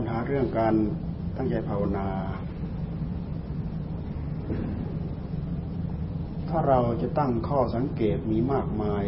[0.00, 0.74] ปัญหาเรื่องการ
[1.36, 2.08] ตั้งใจภาวนา
[6.48, 9.04] ถ้าเราจะตั้งข้อสังเกตมีมากมาย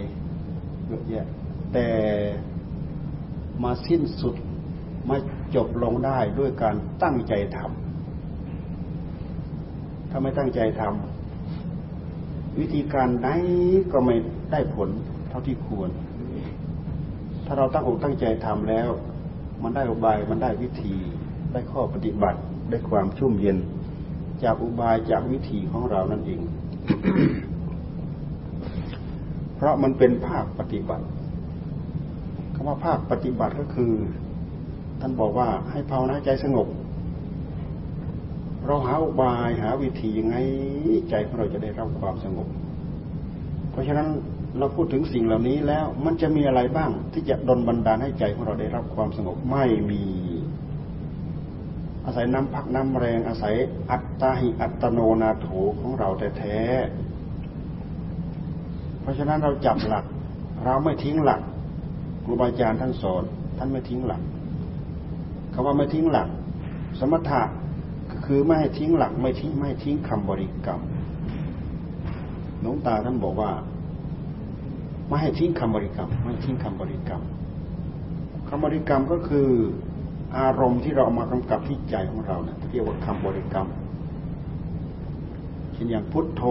[0.86, 1.26] เยอะแยะ
[1.72, 1.88] แต่
[3.62, 4.36] มาสิ้นสุด
[5.08, 5.16] มา
[5.54, 13.28] จบลงได้ด้วยการตั้งใจทำ ถ้าไม่ตั้งใจทำวิธีการใด
[13.92, 14.16] ก็ไม่
[14.52, 14.88] ได้ผล
[15.28, 15.90] เท่าที่ควร
[17.46, 18.90] ถ้าเราตั้งอกตั้งใจทำแล้ว
[19.62, 20.94] มันได้อุบายมันได้วิธี
[21.52, 22.38] ได้ข้อปฏิบัติ
[22.70, 23.58] ได้ความชุ่มเย็น
[24.44, 26.40] จากอุบายจากวิธีของเรานั่นเอง
[29.56, 31.04] เพราะมันเป็นภาคปฏิบัติ
[32.54, 33.92] คำว่าภาคปฏิบัติก็คือ
[35.00, 36.68] ท่านบอกว่าให้ภาวนาใจสงบ
[38.66, 40.36] เราหาอุบายหาวิธียังไง
[41.10, 42.48] ใจของเราจะได้รับความสงบ
[43.70, 44.08] เพราะฉะนั้น
[44.58, 50.02] เราพูดถึงสิ่งเหล่านี้แล้วมันจะมีอะไรบ้าง ที่จะดลบันดาลให้ใจของเราได้รับความสงบไม่มี
[52.04, 53.54] อาศัยน้ำพักน้ำแรงอาศัย
[53.90, 55.46] อัตตาหิอัตโนนาโถ
[55.80, 60.04] ของเราแท้ๆเพราะฉะนั้นเราจับหลัก
[60.64, 61.40] เราไม่ทิ้งหลัก
[62.24, 63.22] ครูบาอาจารย์ท่านสอน
[63.58, 64.22] ท่านไม่ทิ้งหลัก
[65.52, 66.28] คำว่าไม่ทิ้งหลัก
[66.98, 67.42] สมถะ
[68.24, 70.80] คือไม่ให้ทิ้งหลักไม่ทิ้งไม่ทิ้งคำบริกรรม
[72.60, 73.50] หลวงตาท่านบอกว่า
[75.10, 77.22] ไม่ให้ทิ้งคำบริกรรม ไม่ทิ้งคำบริกรรม
[78.48, 79.48] คำบริกรรมก็คือ
[80.38, 83.66] อารมณ์ที่เราเอามากำกับที่ใจของเราเนี่ยเรียกว่าคำบริกรรม
[85.72, 86.42] เช่นอย่างพุทโธ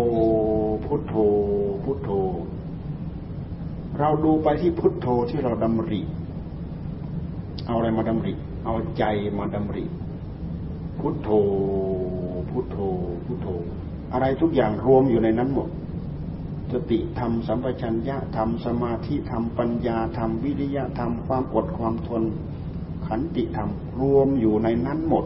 [0.85, 1.15] พุทโธ
[1.83, 2.09] พุทโธ
[3.99, 6.01] เราดูไปที่พุทโธที่เราดำริ
[7.67, 8.33] เอาอะไรมาดำริ
[8.65, 9.03] เอาใจ
[9.39, 9.85] มาดำริ
[10.99, 11.29] พุทโธ
[12.49, 12.77] พุทโธ
[13.25, 13.47] พุทโธ
[14.13, 15.69] อะไรทุกอย่างรวมอยู่ในนั้นหมด
[16.73, 22.23] สติธรรม สัมปชัญญะธรรม สมาธิธรรม ปัญญาธรรม วิริยะธรรม ความอดความทน
[23.07, 23.69] ขันติธรรม
[24.01, 25.25] รวมอยู่ในนั้นหมด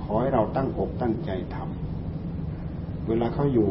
[0.00, 3.70] ขอให้เราตั้งอกตั้งใจทำเวลาเขาอยู่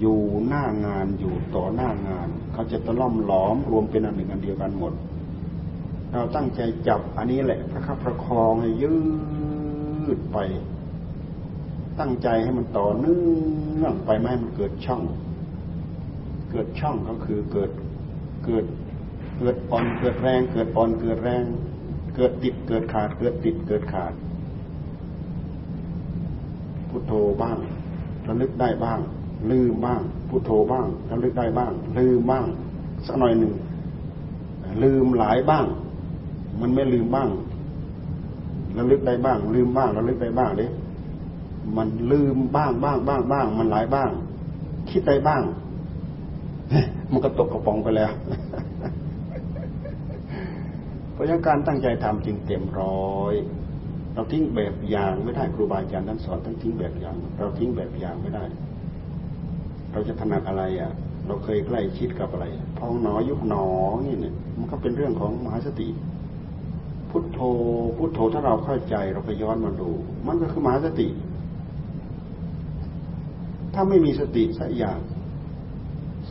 [0.00, 4.92] อยู่หน้างานอยู่ต่อหน้างาน เขาจะตะล่อมหลอมรวมเป็นอันหนึ่งอันเดียวกันหมด
[6.12, 8.94] เราตั้งใจจับอันนี้แหละประคับประคองให้ยื
[10.16, 10.38] ดไป
[12.00, 13.20] ตั้งใจให้มันต่อเนื่
[13.84, 15.02] องไปไม่ให้มันเกิดช่อง
[16.50, 17.70] เกิดช่องก็คือเกิด
[18.44, 18.64] เกิด
[19.38, 21.44] เกิดอ่อนเกิดแรง เกิดอ่อนเกิดแรง
[22.14, 24.12] เกิดติดเกิดขาด เกิดติดเกิดขาด
[26.88, 27.12] พุทโธ
[27.42, 27.58] บ้าง
[28.26, 29.00] ระลึกได้บ้าง
[29.50, 32.44] ลืมบ้างพุทโธบ้างระลึกได้บ้าง ลืมบ้าง
[33.06, 33.52] สักหน่อยหนึ่ง
[34.82, 35.64] ลืมหลายบ้าง
[36.60, 37.28] มันไม่ลืมบ้าง
[38.76, 40.66] ระลึกได้บ้าง ลืมบ้างระลึกได้บ้างเด้
[41.76, 44.10] มันลืมบ้างบ้างบ้างบ้าง มันหลายบ้าง
[44.90, 45.42] คิดได้บ้าง
[47.10, 48.12] มันก็ตกกระป๋องไปแล้ว
[51.12, 53.34] เพราะฉะนั้นการตั้งใจทำจึงเต็มร้อย
[54.14, 58.44] เราทิ้งแบบอย่างไม่ได้ครูบาอาจารย์ท่านสอนทั้งทิ้งแบบอย่าง เราทิ้งแบบอย่างไม่ได้
[59.92, 60.92] เราจะถนัดอะไรอะ
[61.26, 62.46] เราเคยใกล้ชิดกับอะไร
[62.78, 63.64] พองหนอยุบหนอ
[64.06, 65.88] นี่เนี่ย มันก็เป็นเรื่องของมหาสติ
[67.10, 67.40] พุทโธ
[67.98, 69.90] พุทโธถ้าเราเข้าใจเราไปย้อนมาดู
[70.26, 71.08] มันก็คือมหาสติ
[73.74, 75.00] ถ้าไม่มีสติสักอย่าง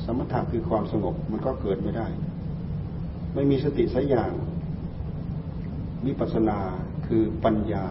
[0.03, 2.07] สมถะคือความสงบมันก็เกิดไม่ได้
[3.35, 4.31] ไม่มีสติสักอย่าง
[6.05, 6.59] วิปัสสนา
[7.07, 7.85] คือปัญญา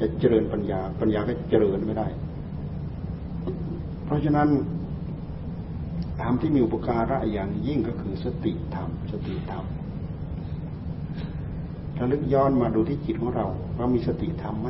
[0.00, 2.08] จะเจริญปัญญา ปัญญาก็เจริญไม่ได้
[4.04, 4.48] เพราะฉะนั้น
[6.22, 9.64] ธรรมที่มีอุปการะอย่างยิ่งก็คือสติธรรมสติธรรม
[11.98, 13.46] ระลึกย้อนมาดูที่จิตของเรา
[13.76, 14.68] เรามีสติธรรมไหม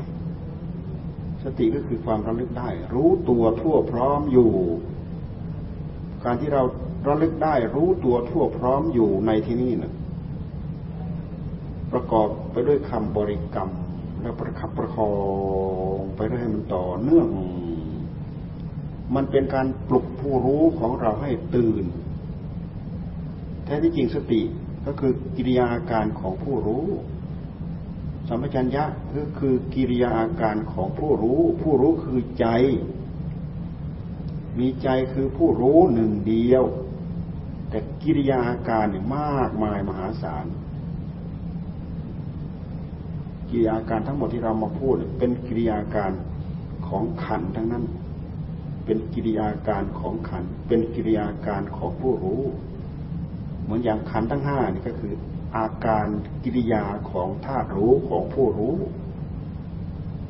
[1.45, 4.51] สติก็คือความระลึกได้ รู้ตัวทั่วพร้อมอยู่
[6.25, 6.63] การที่เรา
[7.09, 9.93] ระลึกได้ รู้ตัวทั่วพร้อมอยู่ในที่นี้นะ
[11.93, 13.71] ประกอบไปด้วยคำบริกรรม
[14.21, 15.11] แล้วประคับประคอ
[15.99, 17.29] งไปเรื่อยมันต่อเนื่อง
[19.15, 21.85] มันเป็นการปลุกผู้รู้ของเราให้ตื่น
[23.65, 24.41] แท้ที่จริงสติ
[24.87, 26.87] ก็คือกิริยาการของผู้รู้
[28.33, 28.85] สัมปชัญญะ
[29.17, 32.47] ก็คือกิริยาอาการของผู้รู้ ผู้รู้คือใจ
[34.59, 36.65] มีใจคือผู้รู้หนึ่งเดียว
[37.71, 40.47] แต่กิริยาอาการเนี่ยมากมายมหาศาล
[43.51, 46.13] กิริยาการทั้งหมดที่เรามาพูดเป็นกิริยาการ
[46.89, 47.85] ของขันทั้งนั้น
[48.85, 52.43] เป็นกิริยาการของขัน เป็นกิริยาการของผู้รู้
[53.63, 55.15] เหมือนอย่างขันทั้งห้านี่ก็คือ
[55.57, 56.07] อาการ
[56.45, 58.77] กิริยาของธาตุรู้ของผู้รู้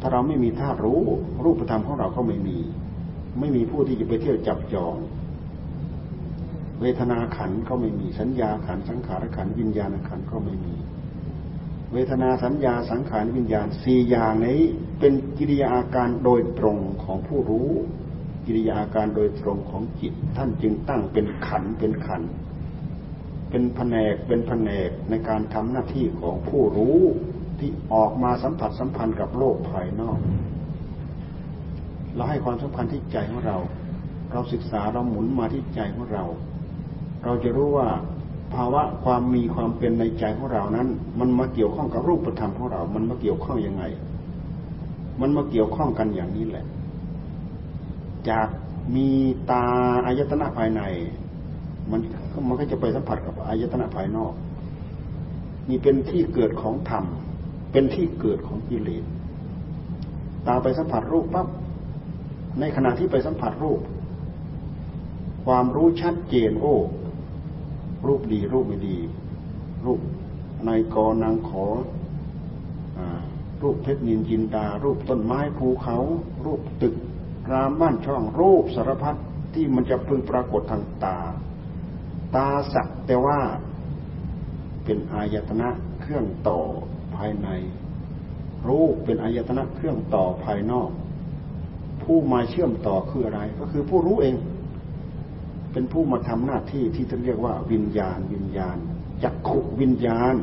[0.00, 1.02] ถ้าเราไม่มีธาตุรู้
[1.44, 2.58] รูปธรรมของเราก็ไม่มี
[3.38, 4.94] ไม่มีผู้ที่จะไปเที่ยวจับจอง
[6.80, 10.76] เวทนาขันก็ไม่มีสัญญาขันสังขารขันวิญญาณขันก็ไม่มี
[11.92, 14.60] เวทนาสัญญาสังขารวิญญาณสี่อย่างนี้
[14.98, 17.70] เป็นกิริยาอาการโดยตรงของผู้รู้
[18.46, 22.22] กิริยาอาการโดยตรงของจิต ท่านจึงตั้งเป็นขันเป็นขัน
[23.50, 26.98] เป็นแผนกเป็นแผนกในการทำหน้าที่ของผู้รู้
[27.58, 30.18] ที่ออกมาสัมผัสสัมพันธ์กับโลกภายนอก
[32.14, 33.56] เราให้ความสำคัญที่ใจของเรา
[34.32, 36.24] เราศึกษาเราหมุนมาที่ใจของเรา
[37.24, 37.88] เราจะรู้ว่า
[38.54, 40.88] ภาวะความมีความเป็นในใจของเรานั้น
[41.20, 43.84] มันมาเกี่ยวข้องกับรูปธรรมของเรา มันมาเกี่ยวข้องยังไง
[45.20, 46.66] มันมาเกี่ยวข้องกันอย่างนี้แหละ
[48.28, 48.48] จาก
[48.94, 49.08] มี
[49.50, 49.66] ตา
[50.06, 50.82] อายตนะภายใน
[51.90, 52.00] มัน
[52.48, 54.32] มันก็จะไปสัมผัสกับอายตนะภายนอก
[55.68, 57.04] นี่เป็นที่เกิดของธรรม
[57.72, 59.04] เป็นที่เกิดของกิเลส
[60.46, 61.46] ตาไปสัมผัสรูปปั๊บ
[62.60, 63.80] ในขณะที่ไปสัมผัสรูป
[65.44, 66.76] ความรู้ชัดเจนโอ้
[68.06, 68.98] รูปดีรูปไม่ดี
[69.84, 70.00] รูป
[70.68, 71.64] นายกนางขอ
[73.62, 75.98] รูปเพชรนินจินดา รูปต้นไม้ภูเขา
[76.44, 76.94] รูปตึก
[77.50, 79.16] รามบ้านช่องรูปสารพัด
[79.54, 81.18] ที่มันจะพึงปรากฏทางตา
[82.36, 83.38] ตาสักแต่ว่า
[84.84, 85.68] เป็นอายตนะ
[86.00, 86.60] เครื่องต่อ
[87.16, 87.48] ภายใน
[88.68, 90.90] รูปเป็นอายตนะเครื่องต่อภายนอก
[92.02, 94.36] ผู้มาเชื่อมต่อคืออะไร ก็คือผู้รู้เอง
[95.72, 98.76] เป็นผู้มาทำหน้าที่ที่ท่านเรียกว่า วิญญาณ วิญญาณ
[99.22, 100.34] จักขุวิญญาณ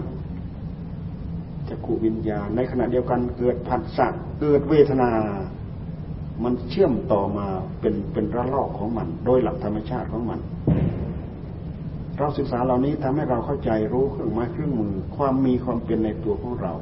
[1.70, 4.08] จักขุวิญญาณ ในขณะเดียวกันเกิดผัสสะ
[4.42, 5.12] เกิดเวทนา
[6.44, 7.48] มันเชื่อมต่อมา
[7.80, 10.40] เป็นเป็นระลอกของมัน โดยหลักธรรมชาติของมัน
[12.18, 16.74] เราศึกษาเหล่านี้ทำให้เราเข้าใจรู้เครื่องไม้เครื่องมือ ความมีความเป็นในตัวของเรา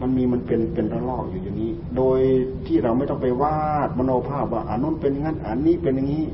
[0.00, 2.20] มันมีมันเป็นเป็นระลอกอยู่อย่างนี้ โดย
[2.66, 6.26] ที่เราไม่ต้องไปวาดมโนภาพว่าอันนู้นเป็นงั้นอันนี้เป็นอย่างนี้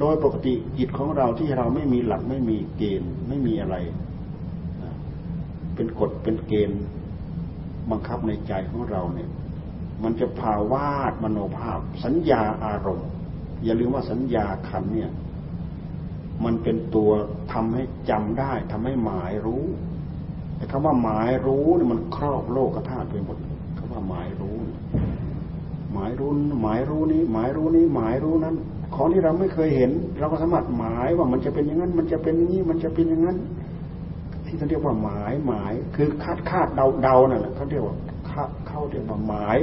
[0.00, 3.76] โดยปกติจิตของเราที่เราไม่มีหลักไม่มีเกณฑ์ไม่มีอะไร
[5.74, 6.82] เป็นกฎเป็นเกณฑ์
[7.90, 9.30] บังคับในใจของเราเนี่ย
[10.02, 13.08] มันจะพาวาดมโนภาพ สัญญาอารมณ์
[13.64, 15.10] อย่าลืมว่าสัญญาคันเนี่ย
[16.44, 17.10] มันเป็นตัว
[17.52, 19.64] ทำให้จำได้ทำให้หมายรู้
[20.56, 23.36] แต่คำว่าหมายรู้เนี่ยมันครอบโลกธาตุไปหมด
[23.78, 24.58] คำว่าหมายรู้
[25.92, 26.30] หมายรู้
[26.62, 28.56] หมายรู้นี้ หมายรู้นี้ หมายรู้นั้น
[28.94, 33.38] ของที่เราไม่เคยเห็น เราก็สามารถหมายว่ามันจะเป็นอย่างนั้น มันจะเป็นอย่างนี้ มันจะเป็นอย่างนั้น
[34.46, 37.96] ที่เขาเรียกว่าหมายหมาย คือคาดคาดเดาเดานั่นแหละเขาเรียกว่า
[38.66, 39.58] เข้าเรียกว่าหมาย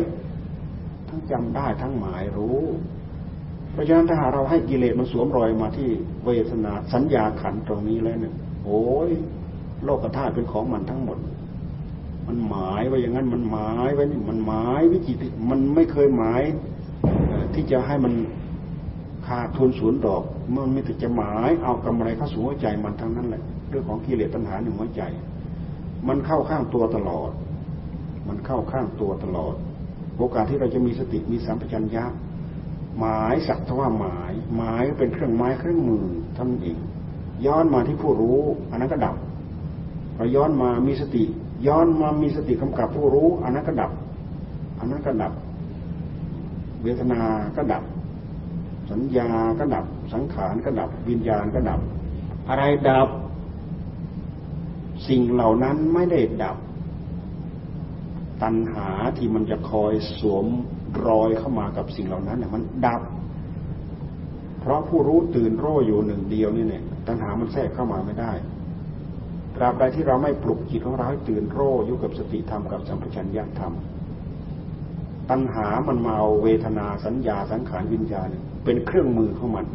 [1.08, 2.60] ทั้งจำได้ทั้งหมายรู้
[3.74, 5.90] เพราะฉะนั้นถ้าหาเราให้กิเลสมันสวมรอยมาที่
[6.26, 8.34] เวทนาสัญญาขันตรงนี้แล้วเนี่ย
[8.66, 9.12] โอ้ย
[9.84, 11.18] โลกธาตุเป็นของมันทั้งหมด
[12.28, 16.42] มันหมายไว้อย่างนั้นมันหมายไว้นี่มันหมายวิจิตมันไม่เคยหมาย
[17.54, 18.14] ที่จะให้มัน
[19.28, 20.24] ขาดทุนศูนย์ดอก
[20.56, 25.02] มันมีแต่จะหมายเอากำไรเข้าสู่หัวใจมันทั้งนั้นแหละเรื่องของกิเลสตัณหาหนึ่งหัวใจ
[26.08, 27.32] มันเข้าข้างตัวตลอด
[28.28, 29.56] มันเข้าข้างตัวตลอด
[30.18, 32.04] โอกาสที่เราจะมีสติมีสัมปชัญญะ
[33.00, 36.06] หมายสักทว่าหมาย หมายเป็นเครื่องไม้เครื่องมือ
[36.38, 36.80] ท่านเอง
[37.46, 39.16] ย้อนมาที่ผู้รู้ อันนั้นก็ดับ
[40.16, 41.24] เราย้อนมามีสติ
[41.68, 43.92] ย้อนมามีสติกำกับผู้รู้ อันนั้นก็ดับ
[44.80, 45.34] อันนั้นก็ดับ
[46.84, 47.22] เวทนา
[47.58, 47.84] ก็ดับ
[48.92, 49.30] สัญญา
[49.60, 51.80] ก็ดับ สังขาร ก็ดับ วิญญาณ ก็ดับ
[52.50, 53.10] อะไรดับ
[55.08, 56.58] สิ่งเหล่านั้นไม่ได้ดับ
[58.42, 60.46] ตัณหาที่มันจะคอยสวม
[61.08, 63.02] รอยเข้ามากับสิ่งเหล่านั้นเนี่ยมันดับ
[64.62, 68.32] เพราะผู้รู้ตื่นรู้อยู่หนึ่งเดียวนี่เนี่ยตัณหามันแทรกเข้ามาไม่ได้
[69.56, 73.74] ตราบใดที่เราไม่ปลุกจิตของเราให้ตื่นรู้อยู่กับสติธรรมกับสัมปชัญญะธรรม
[75.30, 78.28] ตัณหามันมาเอาเวทนาสัญญาสังขารวิญญาณ
[78.66, 79.66] เป็นเครื่องมือของมัน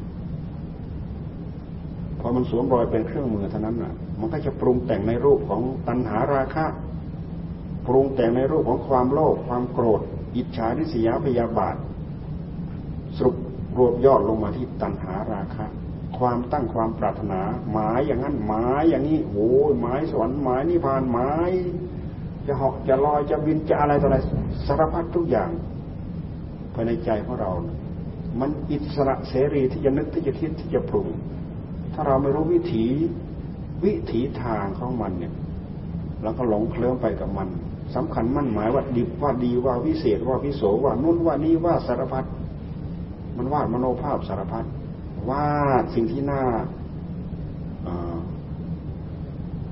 [2.21, 6.67] พอมันสวมรอยเป็นเครื่องมือเท่านั้นน่ะ มันก็จะปรุงแต่งในรูปของตัณหาราคะ
[7.87, 10.01] ปรุงแต่งในรูปของความโลภความโกรธ
[10.37, 11.77] อิจฉาริษยาพยาบาท
[13.17, 13.37] สรุป
[13.79, 15.67] รวบยอดลงมาที่ตัณหาราคะ
[16.19, 17.41] ความตั้งความปรารถนา
[17.73, 21.51] หมายอย่างนั้นหมายอย่างนี้โอ้ยหมายสวรรค์หมายนิพพานหมาย
[22.47, 24.19] จะหอกจะลอยจะบินจะอะไรต่ออะไร
[24.67, 25.51] สารพัดทุกอย่าง
[26.75, 27.51] ภายในใจของเรา
[28.41, 31.09] มันอิสระเสรีที่จะนึกที่จะคิดที่จะปรุง
[31.93, 32.85] ถ้าเราไม่รู้วิถี
[33.85, 35.33] วิถีทางของมันเนี่ย
[36.23, 37.49] เราก็หลงเคลิ้มไปกับมัน
[37.95, 42.25] สำคัญมั่นหมายว่าดีว่าดีว่าวิเศษว่าวิโสว่านุ่นว่านี้ว่าสารพัด
[43.37, 44.65] มันวาดมโนภาพสารพัด
[45.31, 46.43] วาดสิ่งที่น่า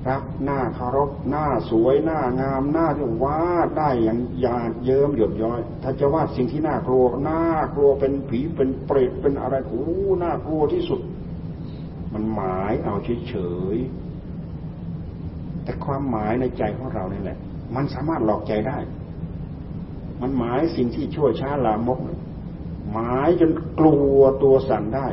[0.09, 7.41] รักหน้าเคารพหน้าสวยหน้างามหน้าที่วาดได้อย่างหยาดเยิ้มหยดย้อย ถ้าจะวาดสิ่งที่น่ากลัวน่า
[7.75, 9.85] กลัวเป็นผีเป็นเปรตเป็นอะไรโอ้
[10.23, 11.01] น่ากลัวที่สุด
[12.13, 12.95] มันหมายเอา
[13.27, 13.33] เฉ
[13.75, 17.37] ยๆแต่ความหมายในใจของเรานี่แหละ
[17.75, 18.77] มันสามารถหลอกใจได้
[20.21, 21.99] มันหมายสิ่งที่ชั่วช้าลามก
[22.91, 25.07] หมายจนกลัวตัวสั่นได้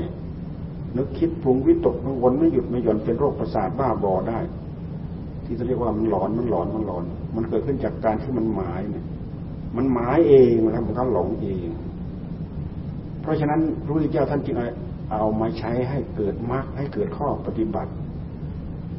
[0.97, 4.39] นึกคิดปรุงวิตกกังวลไม่หยุดไม่หย่อนเป็นโรคประสาทบ้าบอได้
[5.45, 9.05] ที่จะเรียกว่ามันหลอนมันหลอนมันหลอน มันเกิดขึ้นจากการที่มันหมายเนี่ย
[9.77, 11.69] มันหมายเองนะครับมันก็หลงเอง
[13.21, 14.57] เพราะฉะนั้นพระพุทธเจ้าท่านจึง
[15.13, 17.91] เอามาใช้ให้เกิดมรรคให้เกิดข้อปฏิบัติ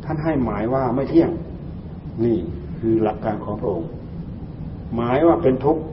[0.06, 1.32] ท่านให้หมายว่าไม่เที่ยง
[2.24, 2.38] นี่
[2.80, 3.90] คือหลักการของพระองค์
[4.96, 5.84] หมายว่าเป็นทุกข์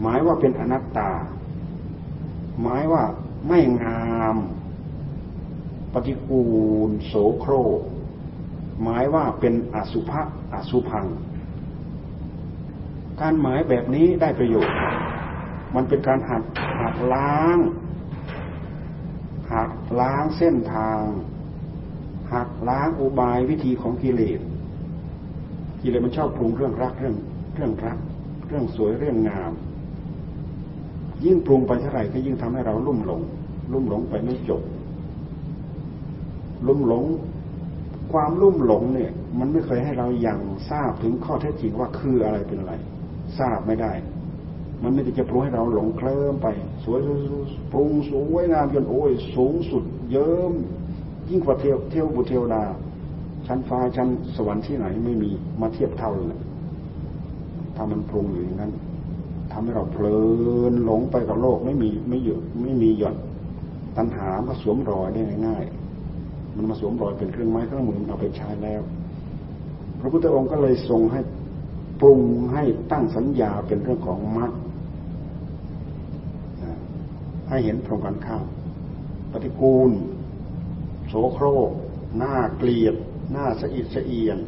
[0.00, 1.10] หมายว่าเป็นอนัตตา
[2.62, 3.02] หมายว่า
[3.48, 4.36] ไม่งาม
[5.92, 6.44] ปฏิกู
[6.88, 7.52] ล โสโคร
[8.82, 10.22] หมายว่าเป็นอสุภะ
[10.54, 11.06] อสุพัง
[13.20, 14.76] การหมายแบบนี้ได้ประโยชน์
[15.74, 16.42] มันเป็นการหัด
[16.80, 17.58] หัดล้าง
[19.52, 19.70] หัก
[20.00, 21.00] ล้างเส้นทาง
[22.32, 24.40] หักล้างอุบายวิธีของกิเลส
[25.84, 27.16] กิเลสมันชอบปรุงเรื่องรักเรื่อง
[27.54, 27.98] เรื่องรัก
[28.48, 29.52] เรื่องสวยเรื่องงาม
[31.24, 33.20] ยิ่งปรุงไปเท่าไหร่ก็ยิ่งทำให้เราลุ่มหลง
[33.72, 34.62] ลุ่มหลงไปไม่จบ
[36.66, 37.04] ลุ่มหลง
[38.12, 42.74] ความลุ่มหลงเนี่ย มันไม่เคยให้เราอย่างทราบถึงข้อเท็จจริงว่าคืออะไรเป็นอะไร
[43.38, 43.92] ทราบไม่ได้
[44.82, 46.46] มันไม่ได้จะปรุงให้เราหลงเคลิ้มไป
[46.84, 47.00] สวย
[47.72, 50.52] ปรุงสวยงามจนโอ้ยสูงสุด เยิ้ม
[51.28, 52.62] ยิ่งกว่าเที่ยวเที่ยวบุเทวดา
[53.46, 56.40] ชั้นฟ้าชั้นสวรรค์ที่ไหนไม่มีมาเทียบเท่าเลย
[57.76, 58.72] ถ้ามันปรุงอยู่อย่างนั้น
[59.52, 60.16] ทำให้เราเพลิ
[60.70, 63.16] นหลงไปกับโลกไม่มีไม่หยุดไม่มีหย่อน
[63.96, 68.82] ตัณหาก็สวมรอยได้ง่ายๆมันมาสวมรอยเป็นเครื่องไม้เครื่องมือเอาไปใช้แล้ว
[70.00, 71.20] พระพุทธองค์ก็เลยทรงให้
[72.00, 72.20] ปรุง
[72.52, 74.52] ให้ตั้งสัญญาเป็นเรื่องของมรรค
[77.48, 78.44] ให้เห็นตรงกันข้าม
[79.32, 79.90] ปฏิกูล
[81.08, 81.70] โสโครก
[82.16, 82.94] หน้าเกลียด
[83.30, 84.38] หน้าสะอิดสะเอียน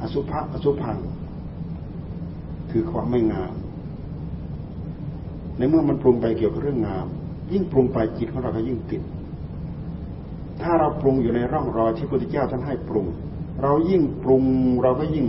[0.00, 0.98] อสุภะอสุพัง
[2.70, 3.54] คือความไม่งาม
[5.56, 7.06] ในเมื่อมันปรุงไปเกี่ยวกับเรื่องงาม
[7.52, 9.02] ยิ่งปรุงไปจิตของเราก็ยิ่งติด
[10.62, 13.06] ถ้าเราปรุงอยู่ในร่องรอยที่พระพุทธเจ้าท่านให้ปรุง
[13.62, 14.44] เรายิ่งปรุง
[14.82, 15.26] เราก็ยิ่ง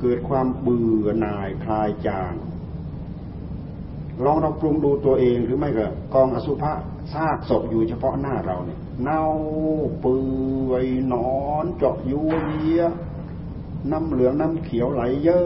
[0.00, 2.32] เกิดความเบื่อหน่ายคลายจาง
[4.24, 6.72] ลองเราปรุงดูตัวเองหรือไม่ก็กองอสุภะ
[7.12, 9.22] ซากศพอยู่เฉพาะหน้าเราเนี่ย เน่า
[10.00, 10.22] เปื่
[10.70, 12.82] อยนอนเจาะยุเยีย
[13.92, 15.40] น้ำเหลืองน้ำเขียวไหลเยอ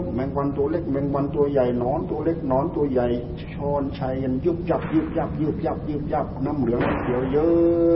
[0.00, 3.06] ะ แมงวันตัวเล็ก แมงวันตัวใหญ่นอนตัวเล็กนอนตัวใหญ่
[3.54, 7.48] ชอนชัยยันยุบยับยุบยับยุบยับยุบยับน้ำเหลืองน้ำเขียวเยอ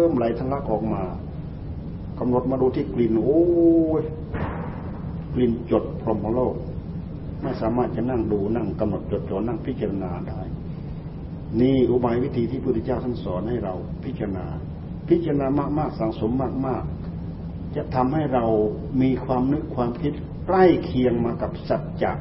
[0.08, 1.02] ะไหลทะลักออกมา
[2.18, 3.42] กำหนดมาดูที่กลิ่นโอ้
[4.00, 4.02] ย
[5.34, 6.54] กลิ่นจดพรหมโลก
[7.42, 10.40] ไม่สามารถจะนั่งดูนั่งกำหนดจดจ่อนั่งพิจารณาได้
[11.60, 14.46] นี่อุบายวิธีที่พระพุทธเจ้าท่านสอนให้เราพิจารณา
[15.08, 15.46] พิจารณา
[15.78, 16.32] มากๆสังสม
[16.66, 18.44] มากๆ จะทำให้เรา
[19.02, 20.12] มีความนึกความคิด
[20.46, 22.12] ใกล้เคียงมากับสัจจะ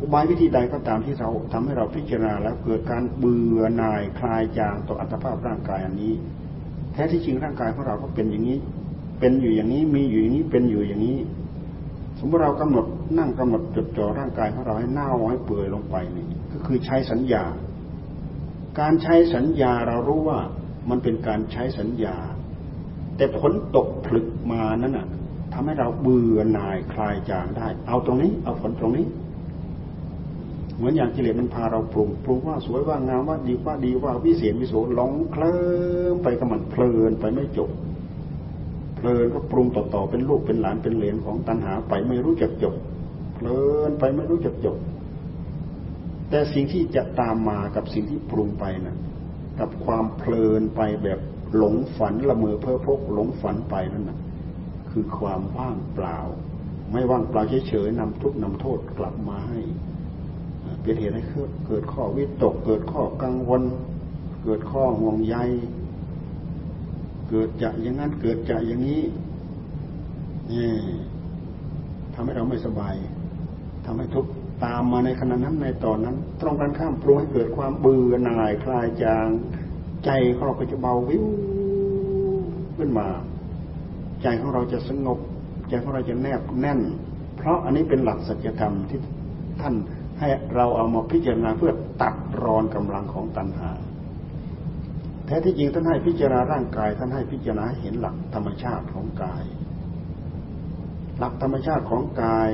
[0.00, 6.14] อุบายวิธีใดก็ตามที่เราทำให้เราพิจารณาแล้วเกิดการเบื่อหน่ายคลายจางต่ออัตภาพร่างกายอันนี้
[6.92, 8.58] แท้ที่จริงร่างกายของเราก็เป็นอย่างนี้
[9.20, 11.18] เป็นอยู่อย่างนี้มีอยู่อย่างนี้เป็นอยู่อย่างนี้
[12.24, 12.86] มมติเรากำหนด
[13.18, 17.44] นั่งกำหนดจดจ่อร่างกายของเราให้เน่าให้เปื่อยลงไปนี่ก็คือใช้สัญญา
[18.80, 20.40] การใช้สัญญาเรารู้ว่า
[20.90, 22.16] มันเป็นการใช้สัญญา
[23.16, 25.06] แต่ผลตกผลึกมานั้นน่ะ
[25.52, 29.06] ทำให้เราเบื่อหน่ายคลายจางได้ เอาตรงนี้ เอาผลตรงนี้
[30.76, 35.60] เหมือนอย่างกิเลสมันพาเราปรุงปรุงว่าสวยว่างามว่าดีว่าดีว่าวิเศษวิโสหลงเคลิ้
[36.12, 37.70] มไปกับมันเพลินไปไม่จบ
[38.96, 42.74] เพลินก็ปรุงต่อๆเป็นลูกเป็นหลานเป็นเหลนของตัณหาไปไม่รู้จักจบ
[43.34, 44.76] เพลินไปไม่รู้จักจบ
[46.30, 48.96] แต่สิ่งที่จะตามมากับสิ่งที่ปรุงไปนะ่ะ
[49.60, 51.20] กับความเพลินไปแบบ
[51.56, 54.18] หลงฝันละเมอเพ้อพกหลงฝันไปนั่นนะ
[54.90, 56.18] คือความว่างเปล่า
[56.92, 59.60] ไม่ว่างเปล่าเฉยๆนำทุกนำโทษกลับมาให้
[60.82, 61.24] เป็นเหตุให้
[61.66, 63.62] เกิดข้อวิตก เกิดข้อกังวล
[64.44, 65.36] เกิดข้อห่วงใย
[67.28, 69.02] เกิดจะอย่างนั้นเกิดจะอย่างนี้
[70.50, 70.70] นี่
[72.14, 72.94] ทำให้เราไม่สบาย
[73.84, 74.26] ทำให้ทุก
[74.64, 79.26] ตามมาในขณะนั้นในตอนนั้น ตรงกันข้ามปรุงให้เกิดความเบื่อหน่ายคลายจาง
[80.04, 81.24] ใจของเราก็จะเบาวิว
[82.76, 83.08] ขึ้นมา
[84.22, 85.18] ใจของเราจะสงบ
[85.68, 86.80] ใจของเราจะแนบแน่น
[87.36, 89.00] เพราะอันนี้เป็นหลักสัจธรรมที่
[89.60, 89.74] ท่าน
[90.20, 93.70] ให้เราเอามาพิจารณาเพื่อตัดรอนกำลังของตัณหา
[95.26, 99.44] แท้ที่จริงท่านให้พิจารณาร่างกาย ท่านให้พิจารณาเห็นหลักธรรมชาติของกาย
[101.18, 102.50] หลักธรรมชาติของกาย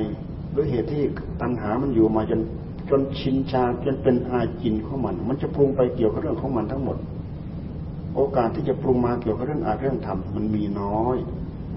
[0.55, 1.03] ด้วยเหตุที่
[1.41, 2.41] ตัณหามันอยู่มาจน
[2.89, 6.97] จนชินชาจนเป็นอาจินของมัน มันจะปรุงไปเกี่ยวกับเรื่องของมันทั้งหมด
[8.15, 11.17] โอกาสที่จะปรุงมาเกี่ยวกับเรื่องอาเรื่องธรรมมันมีน้อย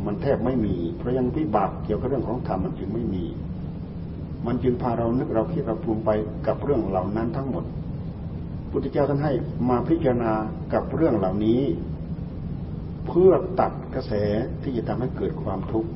[0.06, 3.24] มันแทบไม่มี เพราะยังวิบากเกี่ยวกับเรื่องของธรรมมันจึงไม่มี
[4.46, 6.10] มันจึงพาเรานึกเราคิดเราปรุงไป
[6.46, 7.64] กับเรื่องเหล่านั้นทั้งหมด
[8.70, 9.32] พุทธเจ้าท่านให้
[9.68, 10.32] มาพิจารณา
[10.72, 11.62] กับเรื่องเหล่านี้
[13.06, 14.12] เพื่อตัดกระแส
[14.62, 15.90] ที่จะทำให้เกิดความทุกข์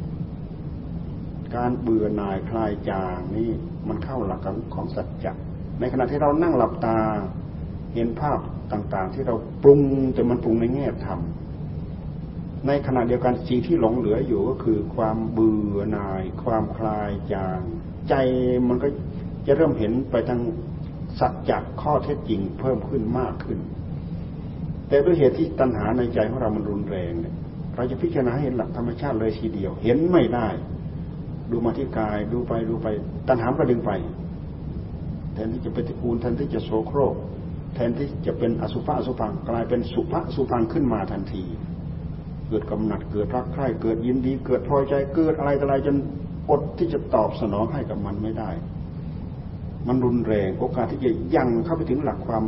[1.54, 3.50] การเบื่อหน่ายคลายจางนี่
[3.88, 4.40] มันเข้าหลัก
[4.74, 5.32] ของสัจจะ
[5.80, 6.98] ในขณะที่เรานั่งหลับตา
[7.94, 8.38] เห็นภาพ
[8.72, 9.80] ต่างๆ ที่เราปรุง
[10.14, 11.20] แต่มันปรุงในแง่ธรรม
[12.66, 17.60] ในขณะเดียวกันสิ่งที่หลงเหลืออยู่ก็คือ ความเบื่อหน่าย ความคลายจาง
[18.08, 18.14] ใจ
[18.68, 18.88] มันก็
[19.46, 20.40] จะเริ่มเห็นไปทาง
[21.18, 23.58] สัจจะข้อเท็จจริงเพิ่มขึ้นมากขึ้น
[24.88, 27.34] แต่ด้วยเหตุที่ตัณหาในใจของเรามันรุนแรงเนี่ย
[27.76, 30.48] เราจะพิจารณาเห็นหลักธรรมชาติเลยทีเดียว เห็นไม่ได้
[31.50, 32.86] ดูมาที่กาย ดูไปดูไป
[33.28, 33.90] ตัณหาก็ดึงไป
[35.34, 37.14] แทนที่จะเป็นตระกูลแทนที่จะโสโครก
[37.74, 41.44] แทนที่จะเป็นอสุภะอสุพังกลายเป็นสุภะสุพังขึ้นมาทันที
[42.48, 45.96] เกิดกำหนัดเกิดรักใคร่เกิดยินดี เกิดพอใจเกิดอะไรอะไรจน
[46.50, 48.50] อดที่จะตอบสนองให้กับมันไม่ได้
[49.86, 52.44] มันรุนแรงโอกาสที่จะยังเข้าไปถึงหลักความ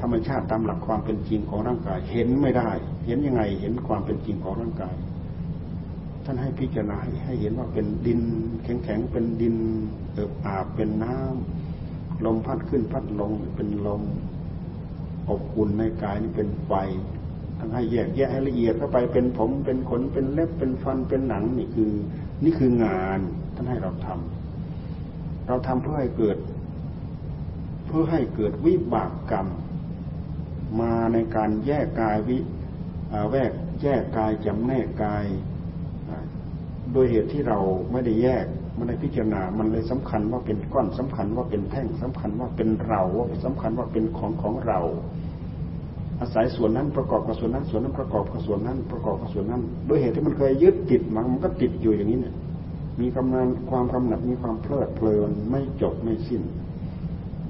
[0.00, 2.70] ธรรมชาติตามหลักความเป็นจริงของร่างกาย เห็นไม่ได้
[3.06, 4.94] เห็นยังไงเห็นความเป็นจริงของร่างกาย
[6.24, 8.20] ท่านให้พิจารณาให้เห็นว่าเป็นดิน
[8.62, 9.56] แข็งๆ เป็นดิน
[10.12, 14.02] เอิบอาบเป็นน้ำลมพัดขึ้นพัดลงเป็นลม
[15.28, 16.72] อบอุ่นในกายนี่เป็นไฟ
[17.58, 21.92] ทั้งให้แยกแยะให้ละเอียดเข้าไปเป็นผมเป็นขนเป็นเล็บเป็นฟันเป็นหนังนี่คือ
[22.44, 23.20] นี่คืองาน
[23.54, 26.38] ท่านให้เราทำเราทำเพื่อให้เกิด
[27.86, 29.46] เพื่อให้เกิดวิบากกรรม
[30.80, 32.38] มาในการแยกกายวิ
[33.30, 33.52] แวก
[33.82, 35.24] แยกกายจำแนกกาย
[36.92, 37.58] โดยเหตุที่เรา
[37.92, 44.80] ไม่ได้แยกไม่ได้พิจารณา มันเลยสำคัญว่าเป็นก้อนสำคัญว่าเป็นแท่งสำคัญว่าเป็นเราว่าสำคัญว่าเป็นของของเรา
[46.20, 52.34] อาศัยส่วนนั้นประกอบกับส่วนนั้น ส่วนนั้นประกอบกับส่วนนั้น ประกอบกับส่วนนั้น โดยเหตุที่มันเคยยึดติดมันมันก็ติดอยู่อย่างนี้เนี่ย
[53.00, 56.42] มีกำนันความกำหนัดมีความเพลิดเพลินไม่จบไม่สิ้น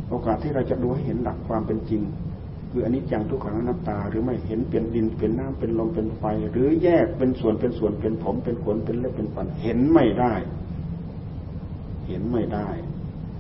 [0.09, 2.03] โอกาสที่เราจะดูให้เห็นหลักความเป็นจริง
[2.77, 10.33] คืออันนี้จังทุกขังนัตตา หรือไม่เห็นเป็นดินเป็นน้ำเป็นลมเป็นไฟ หรือแยกเป็นส่วนเป็นส่วนเป็นผมเป็นขนเป็นเล็บเป็นฟันเห็นไม่ได้
[12.09, 12.69] เห็นไม่ได้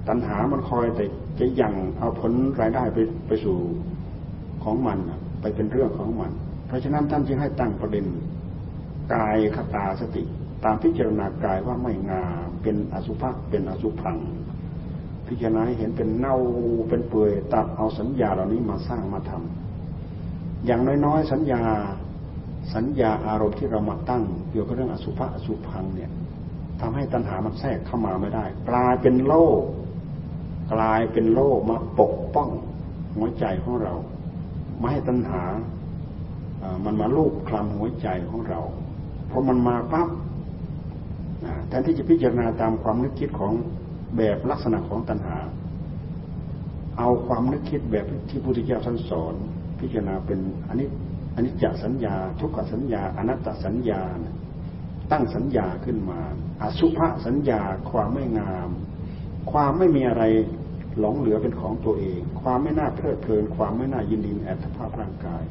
[0.08, 1.04] ตัณหามันคอยแต่
[1.38, 3.56] จะยังเอาผลรายได้ไปไปสู่
[4.64, 4.98] ของมัน
[5.40, 6.30] ไปเป็นเรื่องของมัน
[6.66, 8.04] เพราะฉะนั้นท่านจึงให้ตั้งประเด็น
[9.14, 10.22] กายคตาสติ
[10.64, 14.16] ตามพิจารณากายว่าไม่งามเป็นอสุภะเป็นอสุพัง
[15.34, 16.36] พิจารณาให้เห็นเป็นเน่า
[16.88, 21.60] เป็นเปื่อยตัดเอาสัญญาเหล่านี้มาสร้างมาทำอย่างน้อยๆสัญญา
[22.74, 26.10] สัญญาอารมณ์ที่เรามาตั้งเกี่ยวกับเรื่องอสุภะอสุพังเนี่ย
[26.80, 29.46] ทำให้ตัณหามันแทรกเข้ามาไม่ได้ กลายเป็นโล่
[30.72, 32.48] กลายเป็นโล่มาปกป้อง
[33.16, 33.94] หัวใจของเรา
[34.78, 35.42] ไม่ให้ตัณหา
[36.84, 38.60] มันมาลูบคลำหัวใจของเรา
[39.28, 40.08] เพราะมันมาปั๊บ
[41.68, 43.52] แทนที่จะพิจารณาตามความนึกคิดของ
[44.16, 45.38] แบบลักษณะของตัณหา
[46.98, 49.35] เอาความนึกคิดแบบที่พุทธเจ้าท่านสอน
[49.79, 50.88] พิจารณาเป็นอันนี้
[51.35, 54.03] อันนี้จะสัญญา ทุกขสัญญา อนัตตสัญญา
[55.12, 56.20] ตั้งสัญญาขึ้นมา
[56.62, 58.70] อสุภะสัญญาความไม่งาม
[59.50, 60.24] ความไม่มีอะไร
[60.98, 65.42] หลงเหลือเป็นของตัวเอง ความไม่น่าเพลิดเพลิน ความไม่น่ายินดีแอดภาพร่างกาย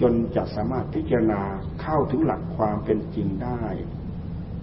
[0.00, 1.42] จนจะสามารถพิจารณา
[1.82, 3.62] เข้าถึงหลักความเป็นจริงได้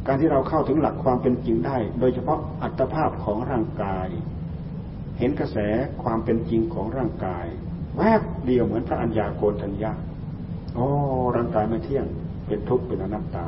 [0.08, 4.08] การที่เราเข้าถึงหลักความเป็นจริงได้ โดยเฉพาะอัตภาพของร่างกาย
[5.18, 5.58] เห็นกระแส
[6.04, 7.46] ความเป็นจริงของร่างกาย
[7.98, 9.92] แวบเดียวเหมือนพระอัญญาโกณทัญญา
[10.76, 10.88] โอ้
[11.36, 12.06] ร่างกายไม่เที่ยง
[12.48, 13.46] เป็นทุกข์เป็นอนัตตา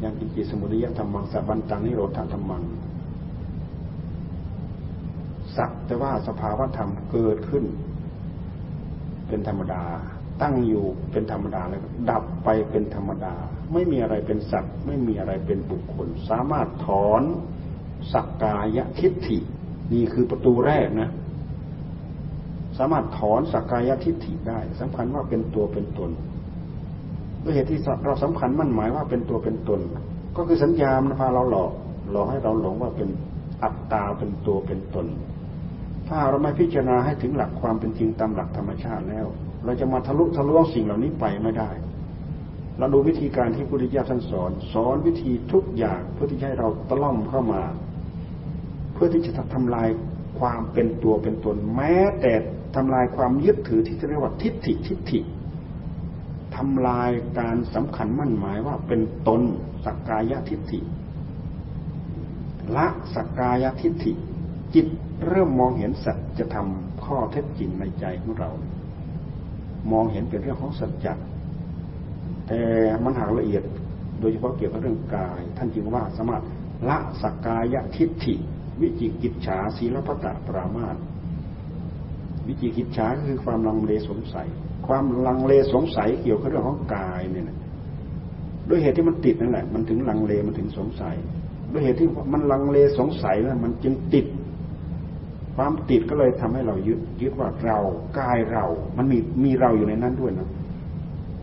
[0.00, 2.62] อย่างกิจิสมุทิยธรรมังสับันตังนิโรธธรรมัง
[5.56, 7.64] สักแต่ว่าสภาวธรรมเกิดขึ้น
[9.28, 9.82] เป็นธรรมดา
[10.42, 11.80] ตั้งอยู่เป็นธรรมดาแล้ว
[12.10, 13.34] ดับไปเป็นธรรมดา
[13.74, 17.22] ไม่มีอะไรเป็นสัตว์ ไม่มีอะไรเป็นบุคคล สามารถถอน
[18.12, 19.38] สักกายทิฏฐิ
[19.92, 21.10] นี่คือประตูแรกนะ
[22.78, 26.10] สามารถถอนสักกายทิฏฐิได้สำคัญว่าเป็นตัวเป็นตน
[27.42, 29.80] ด้วยเหตุที่เราสำคัญมั่นหมายว่าเป็นตัวเป็นตน
[30.36, 31.72] ก็คือสัญญามันพาเราหลอก
[32.12, 33.08] หลอกให้เราหลงว่าเป็น
[33.62, 35.06] อัตตาเป็นตัวเป็นตน
[36.08, 39.26] ถ้าเราไม่พิจารณาให้ถึงหลักความเป็นจริงตามหลักธรรมชาติแล้ว
[39.64, 41.70] เราจะมาทะลุทะลวงสิ่งเหล่านี้ไปไม่ได้
[42.78, 47.62] เราดูวิธีการที่พุทธิยถาท่านสอน สอนวิธีทุกอย่างเพื่อที่จะให้เราตะล่อมเข้ามา
[48.92, 49.88] เพื่อที่จะทำลาย
[50.38, 52.32] ความเป็นตัวเป็นตน แม้แต่
[52.76, 55.20] ทำลายความยึดถือที่เรียกว่าทิฏฐิทิฏฐิ
[56.56, 59.42] ทำลายการสำคัญมั่นหมายว่าเป็นตน
[59.84, 60.80] สักกายทิฏฐิ
[62.76, 64.12] ละสักกายทิฏฐิ
[64.74, 64.86] จิต
[65.26, 66.68] เริ่มมองเห็นสัจธรรม
[67.04, 68.50] ข้อเท็จจริงในใจของเรา
[69.92, 71.06] มองเห็นเป็นเรื่องของสัจจ
[72.48, 72.60] แต่
[73.04, 73.62] มันหากละเอียด
[74.20, 76.42] โดยเฉพาะเกี่ยวกับเรื่องกาย ท่านจึงว่าสามารถ
[76.88, 78.34] ละสกกายทิฏฐิ
[78.80, 80.96] วิจิกิจฉาศีลพัตตปรามาต
[82.46, 84.46] วิจิกิจฉาคือความลังเลสงสัย
[84.86, 87.44] ความลังเลสงสัยเกี่ยวกับเรื่องของกายเนี่ย
[88.68, 91.14] ด้วยเหตุที่มันติดนั่นแหละ มันถึงลังเลมันถึงสงสัย
[91.72, 94.26] ด้วยเหตุที่มันลังเลสงสัยแล้วมันจึงติด
[95.56, 97.78] ความติดก็เลยทำให้เรายึดยึดว่าเรา
[98.18, 98.64] กายเรา
[98.96, 100.48] มันมีมีเราอยู่ในนั้นด้วยนะ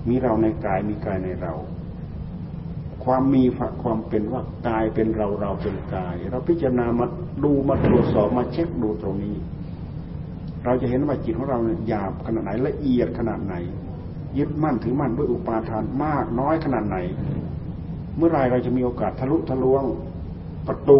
[0.09, 1.53] มีเราในกายมีกายในเรา
[3.03, 3.43] ความมี
[3.83, 7.05] ความเป็นว่ากายเป็นเราเราเป็นกาย เราพิจารณามา
[7.43, 9.35] ดูมาตรวจสอบมาเช็คดูตรงนี้
[10.65, 13.55] เราจะเห็นว่าจิตของเราเนี่ยหยาบขนาดไหนละเอียดขนาดไหน
[14.37, 16.97] ยึดมั่นถือมั่นด้วยอุปาทานมากน้อยขนาดไหน
[18.17, 19.83] เมื่อไรเราจะมีโอกาสทะลุทะลวง
[20.67, 20.99] ประตู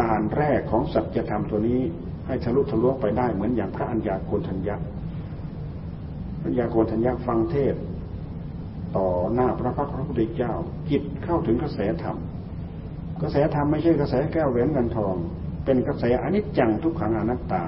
[0.00, 1.80] ด่านแรกของสัจธรรมตัวนี้
[2.26, 4.76] ให้ทะลุทะลวงไปได้เหมือนอย่างพระัญญาโกณทัญญา
[6.40, 7.74] พระัญญาโกณทัญญาฟังเทศ
[8.96, 10.52] ต่อหน้าพระพักพระพุทธเจ้า
[10.90, 12.16] จิตเข้าถึงกระแสธรรม
[13.22, 15.14] กระแสธรรมไม่ใช่กระแสแก้วแหวนเงินทอง
[15.64, 17.62] เป็นกระแสอนิจจังทุกขังอนัตตา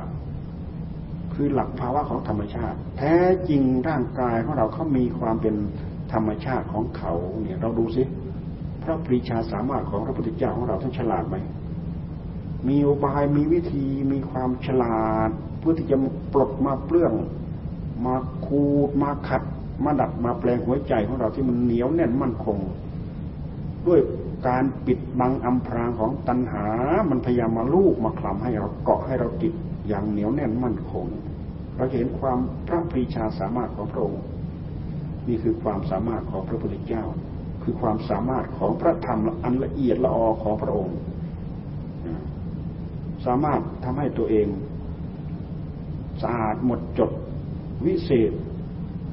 [1.34, 3.14] คือหลักภาวะของธรรมชาติ แท้
[3.48, 5.54] จริงร่างกายของเราเขามีความเป็น
[6.12, 8.02] ธรรมชาติของเขาเนี่ยเราดูสิ
[8.82, 11.36] พระปรีชาสามารถของพระพุทธเจ้าของเราท่านฉลาดไหม
[12.68, 15.96] มีอุบายมีวิธีมีความฉลาด เพื่อที่จะ
[16.32, 17.12] ปลดมาเปลื้อง
[18.06, 19.42] มาคูดมาขัด
[19.84, 22.58] มาดัดมาแปลงหัวใจของเราที่มันเหนียวแน่นมั่นคง
[23.86, 24.00] ด้วย
[24.48, 26.66] การปิดบังอำพรางของตัณหา
[27.10, 29.52] มันพยายามมาลูกมาคลำให้เราเกาะให้เราติด
[29.88, 31.06] อย่างเหนียวแน่นมั่นคง
[31.76, 34.22] เราเห็นความพระปรีชาสามารถของพระองค์
[35.28, 37.04] นี่คือความสามารถของพระพุทธเจ้า
[37.62, 40.96] คือความสามารถของพระธรรมอันละเอียดละออของพระองค์
[43.26, 44.48] สามารถทำให้ตัวเอง
[46.22, 47.10] สะอาดหมดจด
[47.86, 48.32] วิเศษ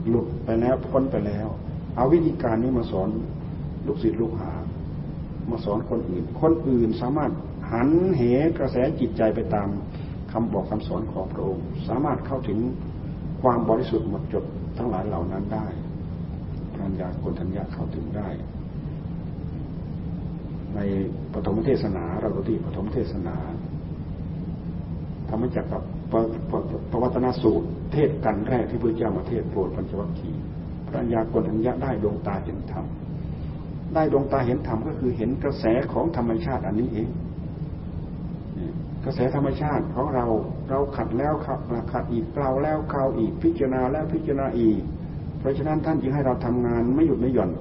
[0.09, 1.47] หลุดไปแล้วพ้นไปแล้ว
[1.95, 3.09] เอาวิธีการนี้มาสอน
[3.87, 4.51] ลูกศิษย์ลูกหา
[5.51, 7.31] มาสอนคนอื่น คนอื่นสามารถ
[7.71, 8.21] หันเห
[8.57, 9.67] กระแสจิตใจไปตาม
[10.31, 12.59] คำบอกคำสอนของพระองค์ สามารถเข้าถึง
[13.41, 14.43] ความบริสุทธิ์หมดจด
[14.77, 15.65] ทั้งหลายเหล่านั้นได้
[16.73, 18.29] ปัญญาคนทัญญาเข้าถึงได้
[20.75, 20.79] ใน
[21.33, 23.35] ปฐมเทศนาเราดูที่ปฐมเทศนา
[25.29, 25.83] ทำให้จักกับ
[26.91, 30.41] ปวัตนาสูตร เทศกันแรกที่พระเจ้ามาเทศโปรดปัญจวัคคีย์
[30.88, 32.86] พระญากรัญญาได้ดวงตาเห็นธรรม
[33.93, 37.10] ได้ดวงตาเห็นธรรมก็คือเห็นกระแสของธรรมชาติอันนี้เอง
[39.05, 40.25] กระแสธรรมชาติของเรา
[40.69, 44.79] เราขัดแล้วขัดมาขัดอีกเปล่าแล้วเขาอีกพิจารณาแล้วพิจารณาอีก
[45.39, 47.51] เพราะฉะนั้นท่านจึงให้เราทำงานไม่หยุดไม่หย่อน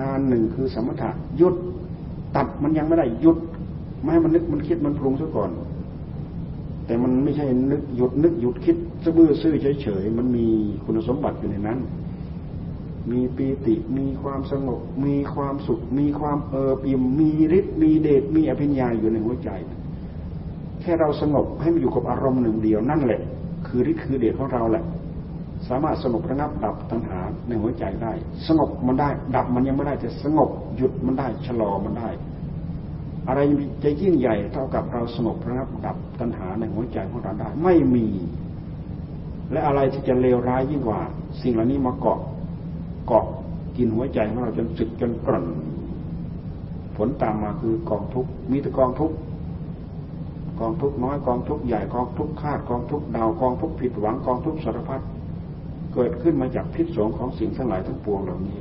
[0.00, 1.54] งานหนึ่งคือสมถะหยุด
[2.36, 3.38] ตัดมันยังไม่ได้หยุด
[4.00, 5.50] ไม่ให้มันนึกมันคิดมันปรุงซะก่อน
[6.92, 10.46] แต่มันไม่ใช่นึกหยุดนึกหยุดคิดซะบื้อซื่อเฉยๆมันมี
[10.84, 11.78] คุณสมบัติอยู่ในนั้น
[13.10, 19.50] มีปีติมีความสงบ มีความสุข มีความเอิบอิ่มมีฤทธิ์มีเดชมีอภิญญาอยู่ในหัวใจ
[20.80, 23.20] แค่เราสงบให้มันอยู่กับอารมณ์หนึ่งเดียวนั่นแหละ
[23.66, 24.84] คือฤทธิ์คือเดชของเราแหละ
[25.68, 28.12] สามารถสงบระงับดับตัณหาในหัวใจได้
[28.46, 32.10] สงบมันได้ ดับมันยังไม่ได้แต่สงบหยุดมันได้ชะลอมันได้
[33.28, 33.40] อะไร
[33.84, 38.06] จะยิ่งใหญ่เท่ากับเราสงบระงับดับตัณหาในหัวใจของเราได้ไม่มี
[39.52, 41.00] และอะไรที่จะเลวร้ายยิ่งกว่า
[41.42, 42.18] สิ่งเหล่านี้มาเกาะ
[43.06, 43.24] เกาะ
[43.76, 45.46] กินหัวใจของเราจนสึกจนกร่น
[46.96, 49.12] ผลตามมาคือกองทุกมีแต่กองทุก
[50.60, 55.02] กองทุกน้อยกองทุกใหญ่กองทุกคาดกองทุกดาวกองทุกผิดหวังกองทุกสารพัด
[55.94, 58.60] เกิดขึ้นมาจากพิษสงของสิ่งทั้งหลายทั้งปวงเหล่านี้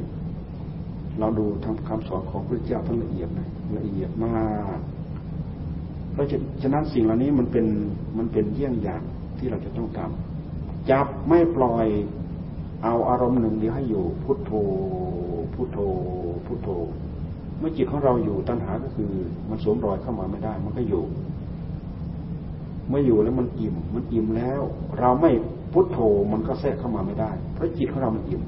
[1.19, 3.47] เราดูทำคำสอนของพระเจ้าท่านละเอียดนะ
[3.77, 4.31] ละเอียดมา
[4.77, 4.79] ก
[6.13, 6.27] เพราะ
[6.61, 7.65] ฉะนั้นสิ่งเหล่านี้มันเป็น
[8.17, 9.01] มันเป็นเยี่ยงอย่าง
[9.37, 11.87] ที่เราจะต้องทำจับไม่ปล่อย
[12.83, 14.51] เอาอารมณ์หนึ่งเดียวให้อยู่พุทโธ
[15.53, 15.79] พุทโธ
[16.45, 16.69] พุทโธ
[17.59, 19.11] เมื่อจิตของเราอยู่ตัณหาก็คือ
[19.49, 21.03] มันสวมรอยเข้ามาไม่ได้ มันก็อยู่
[22.89, 24.61] เมื่ออยู่แล้วมันอิ่ม มันอิ่มแล้ว
[24.99, 25.31] เราไม่
[25.73, 25.99] พุทโธ
[26.31, 28.41] มันก็แทรกเข้ามาไม่ได้ เพราะจิตของเรามันอิ่ม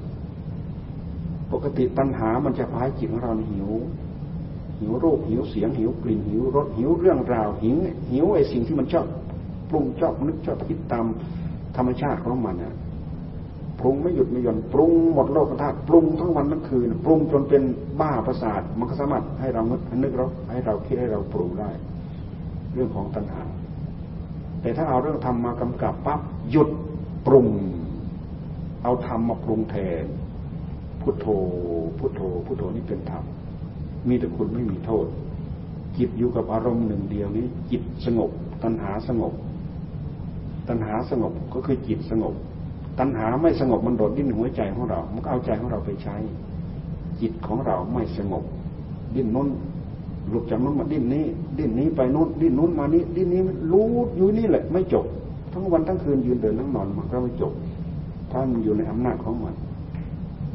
[1.63, 3.69] กติตัณหามันจะพายจิตของเราหิว
[4.79, 7.77] หิวรูปหิวเสียงหิวกลิ่นหิวรสหิวเรื่องราวหิว
[8.11, 9.05] หิวไอ้สิ่งที่มันชอบ
[9.69, 11.05] ปรุงชอบนึกชอบคิดตาม
[11.75, 12.73] ธรรมชาติของมันอะ
[13.79, 17.63] ปรุงไม่หยุดไม่หย่อนปรุงหมดโลกธาตุปรุงทั้งวันทั้งคืนปรุงจนเป็น
[17.99, 19.61] บ้าประสาทมันก็สามารถให้เรา
[20.03, 21.69] นึกเราให้เราคิดให้เราปรุงได้
[22.73, 23.43] เรื่องของตัณหา
[24.61, 26.19] แต่ถ้าเอาเรื่องธรรมมากำกับปั๊บ
[26.51, 26.69] หยุด
[27.27, 27.47] ปรุง
[28.83, 30.05] เอาธรรมมาปรุงแทน
[31.03, 31.27] พุทโธ
[31.99, 33.23] พุทโธ พุทโธนี่เป็นธรรม
[34.07, 35.05] มีแต่คุณไม่มีโทษ
[35.97, 38.29] จิตอยู่กับอารมณ์หนึ่งเดียวนี้ จิตสงบ
[38.63, 39.33] ตัณหาสงบ
[40.67, 42.33] ตัณหาสงบก็คือจิตสงบ
[42.99, 46.15] ตัณหาไม่สงบมันโดดดิ้นหัวใจของเรา มันก็เอาใจของเราไปใช้
[47.21, 48.43] จิตของเราไม่สงบ
[49.15, 49.47] ดิ้นน้น
[50.29, 51.25] หลุดจากนู้นมาดิ้นนี้
[51.57, 55.05] ดิ้นนี้ไปนู้นดิ้นนู้นมานี้ ดิ้นนี้รู้อยู่นี่แหละ ไม่จบ
[55.53, 57.53] ทั้งวันทั้งคืนยืนเดินทั้งนอนมันก็ไม่จบ
[58.31, 59.55] ถ้ามันอยู่ในอำนาจของมัน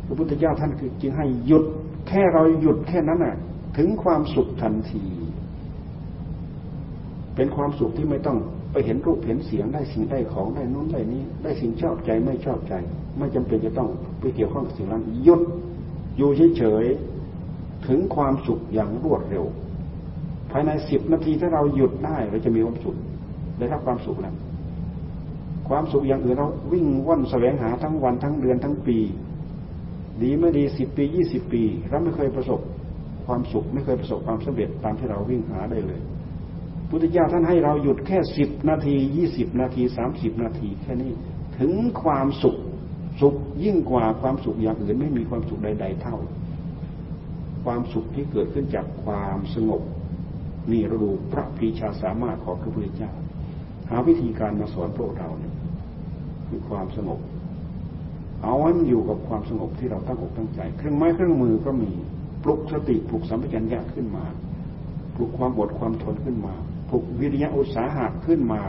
[0.09, 1.64] พระพุทธเจ้าท่านคือจึงให้หยุด
[2.09, 3.37] แค่เราหยุดแค่นั้นน่ะ
[3.77, 5.05] ถึงความสุขทันที
[7.37, 8.38] เป็นความสุขที่ไม่ต้อง
[8.73, 12.75] ไปเห็นรูปเห็นเสียงได้สิ่งได้ของได้นู้นได้นี้ ได้สิ่งชอบใจไม่ชอบใจ
[13.18, 13.88] ไม่จำเป็นจะต้อง
[14.21, 15.40] ไปเกี่ยวข้องกับสิ่งนั้นหยุด
[16.16, 19.44] อยู่เฉยๆถึงความสุขอย่างรวดเร็ว
[20.51, 22.97] ภายในสิบนาทีถ้าเราหยุดได้เราจะมีความสุข
[23.59, 24.35] ได้รับความสุขแล้ว
[25.68, 28.99] ความสุขอย่างอื่นเราวิ่งว่อนแสวงหาทั้งวันทั้งเดือนทั้งปี
[30.23, 32.61] ดีไม่ดีสิบปียี่สิบปีเราไม่เคยประสบ
[33.27, 36.01] ความสุขไม่เคยประสบความสำเร็จตามที่เราวิ่งหาได้เลย
[36.89, 41.13] พุทธเจ้าท่านให้เราหยุดแค่สิบนาทียี่สิบนาทีสามสิบนาทีแค่นี้
[41.59, 42.57] ถึงความสุข
[43.21, 46.17] สุขยิ่งกว่าความสุขอย่างอื่นไม่มีความสุขใด ๆ เท่า
[47.65, 49.83] ความสุขที่เกิดขึ้นจากความสงบ
[50.73, 53.13] นี่เราดูพระพีชาสามารถของพระพุทธเจ้า
[53.91, 55.55] หาวิธีการมาสอนพวกเราเนี่ย
[56.49, 57.21] คือความสงบ
[58.42, 61.90] เอาไว้มันอยู่กับความสงบที่เราตั้งอกตั้งใจ เครื่องไม้เครื่องมือก็มี
[62.44, 64.24] ปลุกสติปลุกสัมปชัญญะขึ้นมา
[65.14, 66.55] ปลุกความอดความทนขึ้นมา
[66.88, 68.62] ปลุกวิริยะอุตสาหะขึ้นมา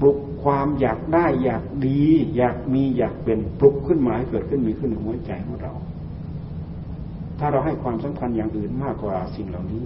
[0.00, 2.02] ปลุกความอยากได้อยากดี
[2.36, 5.72] อยากมีอยากเป็นปลุกขึ้นมาให้เกิดขึ้นมีขึ้นในหัวใจของเรา
[7.38, 9.84] ถ้าเราให้ความสำคัญอย่างอื่นมากกว่าสิ่งเหล่านี้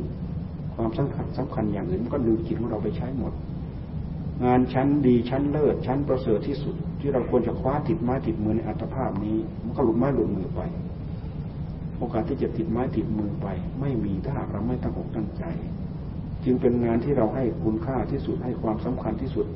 [0.74, 3.32] ความสำคัญสำคัญอย่างอื่นมันก็ดึงจิตของเราไปใช้หมด
[4.44, 10.60] งานชั้นดีชั้นเลิศชั้นประเสริฐที่สุด ที่เราควรจะคว้าติดไม้ติดมือในอัตภาพนี้ มันก็หลุดไม้หลุดมือไป
[11.98, 13.46] โอกาสที่จะติดไม้ติดมือไป
[13.80, 15.44] ไม่มีถ้าหากเราไม่ตั้งอกตั้งใจ
[16.44, 19.46] จึงเป็นงานที่เราให้คุณค่าที่สุดให้ความสำคัญที่สุด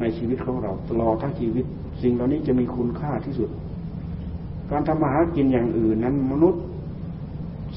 [0.00, 1.64] ในชีวิตของเราตลอดทั้งชีวิต
[2.02, 3.50] สิ่งเหล่านี้จะมีคุณค่าที่สุด
[4.70, 6.62] การทำมาหากินอย่างอื่นนั้น มนุษย์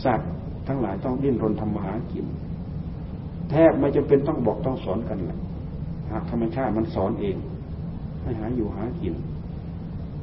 [0.06, 0.32] สัตว์
[0.67, 2.26] ทั้งหลายต้องดิ้นรนทำมาหากิน
[3.50, 5.38] แทบไม่จำเป็นต้องบอกต้องสอนกันแหละ
[6.12, 7.36] หากธรรมชาติมันสอนเอง
[8.28, 9.16] ให้หาอยู่หากิน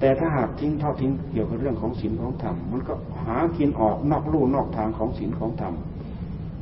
[0.01, 5.75] แต่ถ้าหากทิ้งทอดทิ้งเกี่ยวกับเรื่องของศีลของธรรมมันก็หากินออกนอกลู่นอกทางของศีลของธรรม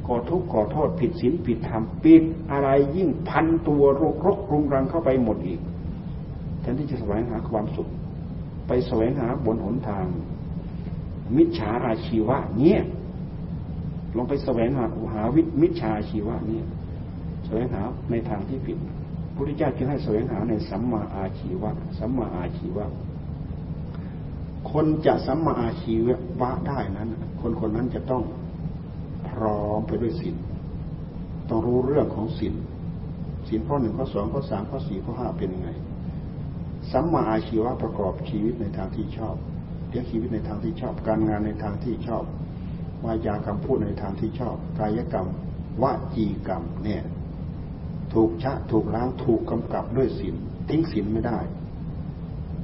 [0.07, 5.61] ก่อทุกข์ก่อโทษผิดศีลผิดธรรมปิดอะไรยิ่งพันตัวรกรกรุงรังเข้าไปหมดอีก
[6.61, 7.89] แทนที่จะแสวงหาความสุข
[8.67, 10.07] ไปแสวงหาบนหนทาง
[11.37, 12.81] มิจฉาอาชีวะเนี่ย
[14.17, 16.65] ลองไปแสวงหาหาวิมิจฉาอาชีวะเนี่ย
[17.47, 18.79] แสวงหาในทางที่ผิด
[19.35, 22.87] พุทธเจ้าจึงให้แสวงหาในสัมมาอาชีวะ สัมมาอาชีวะ
[24.71, 25.95] คนจะสัมมาอาชี
[26.41, 27.09] วะได้นั้น
[27.41, 28.23] คนคนนั้นจะต้อง
[29.29, 30.37] พร้อมไปด้วยศีล
[31.49, 32.55] ต้องรู้เรื่องของศีล
[33.49, 35.71] ศีลข้อหนึ่งข้อสองข้อสามข้อสี่ข้อห้าเป็นยังไง
[36.93, 39.37] สัมมาอาชีวะประกอบชีวิตในทางที่ชอบ
[39.89, 42.25] เลี้ยงชีวิตในทางที่ชอบ การงานในทางที่ชอบ
[43.05, 45.27] วาจากรรมพูดในทางที่ชอบ กายกรรม
[45.83, 45.85] ว
[46.17, 47.03] จีกรรมเนี่ย
[48.15, 50.35] ถูกชะถูกล้างถูกกำกับด้วยศีล
[50.71, 51.39] ทิ้งศีลไม่ได้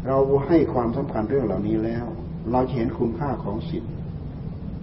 [0.06, 2.06] เราให้ความสำคัญเรื่องเหล่านี้แล้ว
[2.52, 3.84] เราเห็นคุณค่าของศีล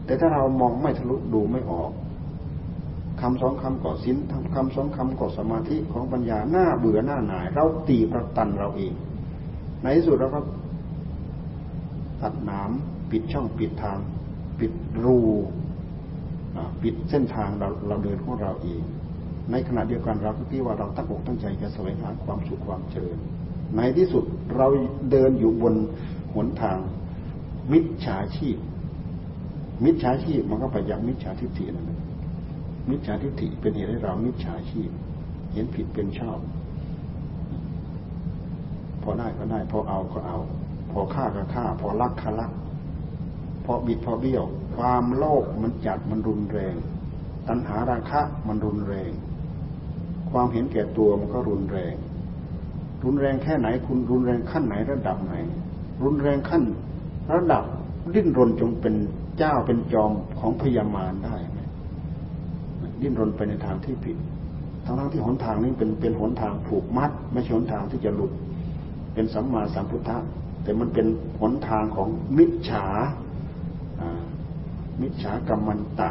[0.06, 1.92] แต่ถ้าเรามองไม่ทะลุดูไม่ออก
[3.22, 4.18] คำสองคำก่อสิน
[4.56, 8.94] คำสองคำก่อสมาธิของปัญญาหน้าเบื่อหน้าหน่าย เราตีประตันเราเอง
[9.82, 10.42] ในที่สุดเราก็
[12.22, 14.00] ตัดน้ำปิดช่องปิดทาง
[14.60, 14.74] ปิด
[15.04, 15.20] รู
[16.82, 18.82] ปิดเส้นทางเราเราเดินของเราเอง
[19.52, 23.20] ในขณะเดียวกันเราก็คิดว่าเราตั้งอกตั้งใจจะแสวงหาความสุขความเจริญ
[23.76, 24.24] ในที่สุด
[24.56, 24.68] เรา
[25.12, 25.74] เดินอยู่บน
[26.36, 26.78] หนทาง
[27.72, 28.58] มิจฉาชีพ
[29.84, 31.92] มิจฉาชีพมันก็ไปยังมิจฉาทิฏฐินั่น
[32.90, 34.90] มิจฉาทิฏฐิเป็นเหตุให้เรามิจฉาชีพ
[35.54, 36.40] เห็นผิดเป็นชอบ
[39.04, 40.40] พอได้ก็ได้ พอเอาก็เอา
[40.92, 42.52] พอฆ่าก็ฆ่า พอลักก็ลัก
[43.66, 46.76] พอบิดพอเบี้ยว ความโลภมันจัดมันรุนแรง
[47.48, 49.12] ตัณหาราคะมันรุนแรง
[50.36, 51.96] ความเห็นแก่ตัวมันก็รุนแรง
[53.04, 55.34] รุนแรงแค่ไหนคุณรุนแรงขั้นไหนระดับไหน
[56.04, 56.64] รุนแรงขั้น
[57.34, 57.64] ระดับ
[58.16, 58.96] ดิ้นรนจงเป็น
[59.38, 61.60] เจ้าเป็นจอมของพยามารได้ไหม
[63.02, 64.18] ดิ้นรนไปในทางที่ผิด
[64.86, 68.32] ทั้งทั้งที่หนทางนี้เป็นเป็นหนทางผูกมัด ไม่ใช่หนทางที่จะหลุด
[69.14, 70.18] เป็นสัมมาสัมพุทธะ
[70.64, 71.06] แต่มันเป็น
[71.42, 72.86] หนทางของมิจฉา
[75.02, 76.10] มิจฉากรรมันตะ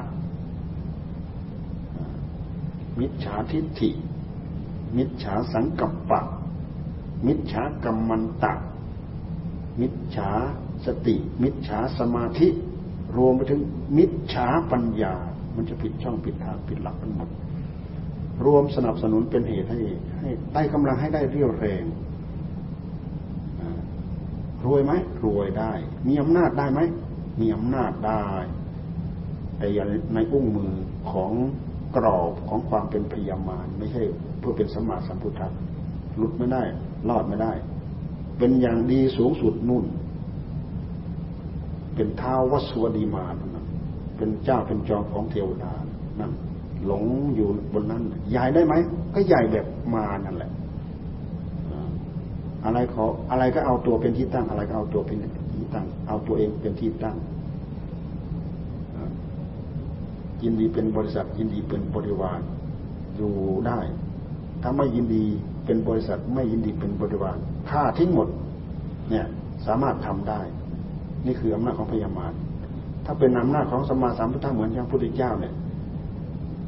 [2.99, 3.91] มิจฉาทิฏฐิ
[4.97, 6.21] มิจฉาสังกัปปะ
[7.27, 8.55] มิจฉากรรมันตะ
[9.81, 10.31] มิจฉา
[10.87, 12.49] สติ มิจฉาสมาธิ
[13.17, 13.61] รวมไปถึง
[13.97, 15.15] มิจฉาปัญญา
[15.57, 17.29] มันจะผิดช่องผิดทางผิดหลักทั้งหมด
[18.45, 19.81] รวมสนับสนุนเป็นเหตุให้
[20.19, 21.85] ให้ได้กำลังให้ได้เรี่ยวแรง
[24.65, 24.93] รวยไหม
[25.25, 25.73] รวยได้
[26.09, 26.81] มีอำนาจได้ไหม
[27.41, 28.27] มีอำนาจได้
[29.59, 29.67] แต่
[30.15, 30.75] ในอุ้งมือ
[31.11, 31.33] ของ
[31.97, 34.03] กรอบของความเป็นพยามารไม่ใช่
[34.39, 35.49] เพื่อเป็นสมมาสัมพุทธะ
[36.17, 36.63] หลุดไม่ได้
[37.09, 37.53] รอดไม่ได้
[38.39, 39.85] เป็นอย่างดีสูงสุดนุ่น
[41.95, 43.25] เป็นเท้าวัสวดีมา
[44.17, 45.73] เป็นเจ้าเป็นจอมของเทวดา
[46.21, 46.33] นั่น
[46.87, 47.05] หลง
[47.35, 48.75] อยู่บนนั้นใหญ่ได้ไหม
[49.15, 50.51] ก็ใหญ่แบบมานั่นแหละ
[52.65, 55.17] อะไรขออะไรก็เอาตัวเป็นที่ตั้ง อะไรก็เอาตัวเป็น
[55.55, 57.17] ที่ตั้ง เอาตัวเองเป็นที่ตั้ง
[60.43, 62.41] ยินดีเป็นบริษัท ยินดีเป็นบริวาร
[63.17, 63.33] อยู่
[63.67, 63.81] ได้
[64.63, 65.25] ถ้าไม่ยินดี
[65.65, 67.37] เป็นบริษัทไม่ยินดีเป็นบริวาร
[67.71, 68.29] ฆ่าทิ้งหมด
[69.11, 69.27] เนี่ย
[69.67, 70.41] สามารถทำได้
[71.27, 72.33] นี่คืออำนาจของพญามาร
[73.05, 75.55] ถ้าเป็นอำนาจของสมมาสามพุทธะเหมือนอย่างพระพุทธเจ้าเนี่ย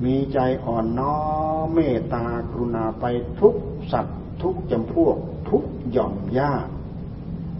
[0.04, 1.16] มีใจอ่อนน้อ
[1.62, 3.04] มเมตตากรุณาไป
[3.40, 3.54] ทุก
[3.92, 5.16] สัตว์ ทุกจำพวก
[5.50, 6.52] ทุกหย่อมย่า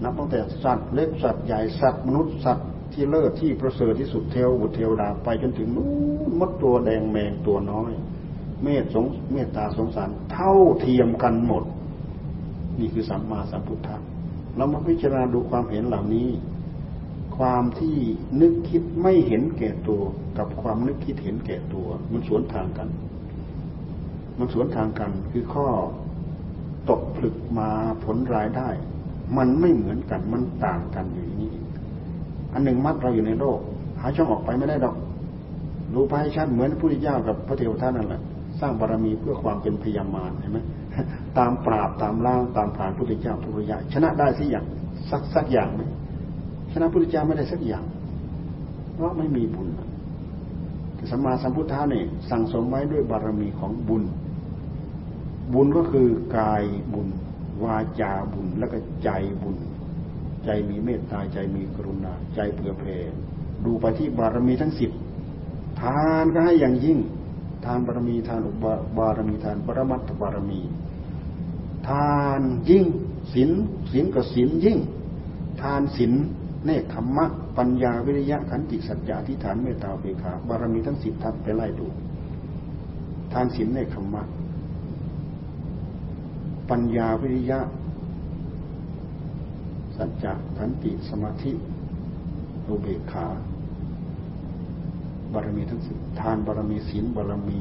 [0.03, 5.87] นับตั้งแต่สัตว์เล็กสัตว์ใหญ่สัตว์มนุษย์สัตว์ ที่เลิศที่ประเสริฐที่สุดเทวบุตรเทวดาไปจนถึงนู้
[6.30, 7.92] นมดตัวแดงแมงตัวน้อย
[8.62, 11.64] เมตสงเมตตาสงสารเท่าเทียมกันหมด
[12.80, 13.96] นี่คือสัมมาสัมพุทธะ
[14.56, 16.28] เรามาพิจารณาดูความเห็นเหล่านี้
[17.37, 17.96] ความที่
[18.40, 20.02] นึกคิดไม่เห็นแก่ตัว
[20.38, 22.88] กับความนึกคิดเห็นแก่ตัว มันสวนทางกัน
[24.38, 25.66] มันสวนทางกันคือข้อ
[26.90, 27.70] ตกผลึกมา
[28.04, 28.68] ผลรายได้
[29.37, 31.54] มันไม่เหมือนกันมันต่างกันอย่างนี้
[32.57, 33.59] อันหนึ่งมัดเราอยู่ในโลก
[34.01, 34.97] หาช่องออกไปไม่ได้ดอก
[35.95, 38.21] รู้ไปให้ชัดเหมือนพระพุทธเจ้ากับพระเทวทัตนั่นแหละ
[38.61, 40.59] สร้างบารมีเพื่อความเป็นพยามารเห็นไหม
[41.38, 44.64] ตามปราบตามล่างตามผ่านพระพุทธเจ้าทุกอย่าชนะได้สักอย่าง
[45.11, 45.83] สักสักอย่างไหม
[46.73, 47.85] ชนะพระพุทธเจ้าไม่ได้สักอย่าง
[48.95, 49.69] เพราะไม่มีบุญ
[50.95, 54.03] แต่สัมมาสัมพุทธะเนี่ยสั่งสมไว้ด้วยบารมีของบุญ
[55.55, 57.09] บุญก็คือกายบุญ
[57.64, 59.11] วาจาบุญแล้วก็ใจ
[59.42, 59.57] บุญ
[60.46, 62.96] ใจมีเมตตาใจมีกรุณา ใจเผื่อแผ่
[63.64, 64.90] ดูไปที่บารมีทั้งสิบ
[65.80, 66.98] ทานก็ให้อย่างยิ่ง
[67.64, 68.52] ทานบารมีทานอุ
[68.98, 70.61] บารมีทานปรมัตถบารมี
[71.88, 72.85] ทานยิ่ง
[73.32, 73.50] ศีล
[73.92, 74.78] ศีลกับศีลยิ่ง
[75.62, 76.12] ทานศีล
[76.64, 77.26] เนคขมมะ
[77.59, 81.87] ปัญญาวิริยะขันติสัจจะทิฏฐานเมตตาเบคาบารมีทั้งสิบทัดไปไล่ดู
[83.32, 84.22] ทานศีลเนคขมมะ
[86.70, 87.59] ปัญญาวิริยะ
[89.96, 91.52] สัจจะขันติสมาธิ
[92.68, 93.26] อุเบกขา
[95.32, 97.61] บารมีทั้งสิบทานบารมีศีลบารมี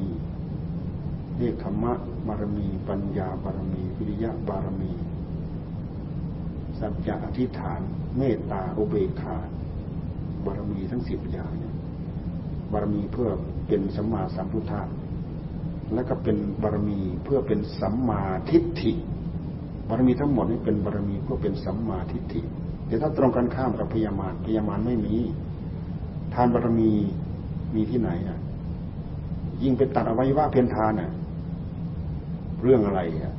[1.38, 1.94] เนคขมะ
[2.28, 4.92] บารมี ปัญญาบารมี วิริยะบารมี
[6.80, 7.80] สัจจะอธิษฐาน
[8.18, 9.38] เมตตาอุเบกขา
[10.46, 11.76] บารมีทั้งสิบอย่างเนี่ย
[12.72, 13.30] บารมีเพื่อ
[13.68, 14.82] เป็นสัมมาสัมพุทธะ
[15.94, 18.94] และก็เป็นบารมีเพื่อเป็นสัมมาทิฏฐิ
[19.88, 22.42] บารมีทั้งหมดนี้เป็นบารมีเพื่อเป็นสัมมาทิฏฐิ
[22.88, 25.16] แต่ถ้าตรงกันข้ามกับพยามารพยามารไม่มี
[26.34, 26.92] ทานบารมี
[27.76, 28.40] มีที่ไหนอะ
[29.64, 31.12] ยิ่งไปตัดอวัยวะเพียนทานอะ
[32.64, 33.34] เรื่องอะไรอะ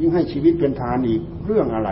[0.00, 1.90] ยิ่งให้ชีวิตเป็นทานอีกเรื่องอะไร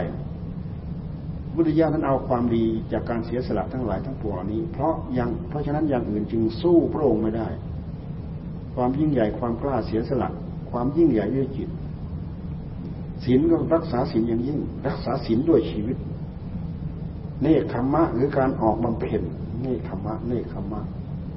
[1.55, 7.49] บุตรญาท่านเอาความดีจากการเสียสละทั้งหลายทั้งปวงนี้ เพราะยังเพราะฉะนั้นอย่างอื่นจึงสู้พระองค์ไม่ได้
[8.75, 10.29] ความยิ่งใหญ่ความกล้าเสียสละ
[10.71, 11.69] ความยิ่งใหญ่ด้วยจิต
[13.25, 15.97] ศีลก็รักษาศีลอย่างยิ่ง รักษาศีลด้วยชีวิต
[17.43, 19.23] เนคขมะหรือการออกบำเพ็ญ
[19.63, 20.81] เนคขมะเนคขมะ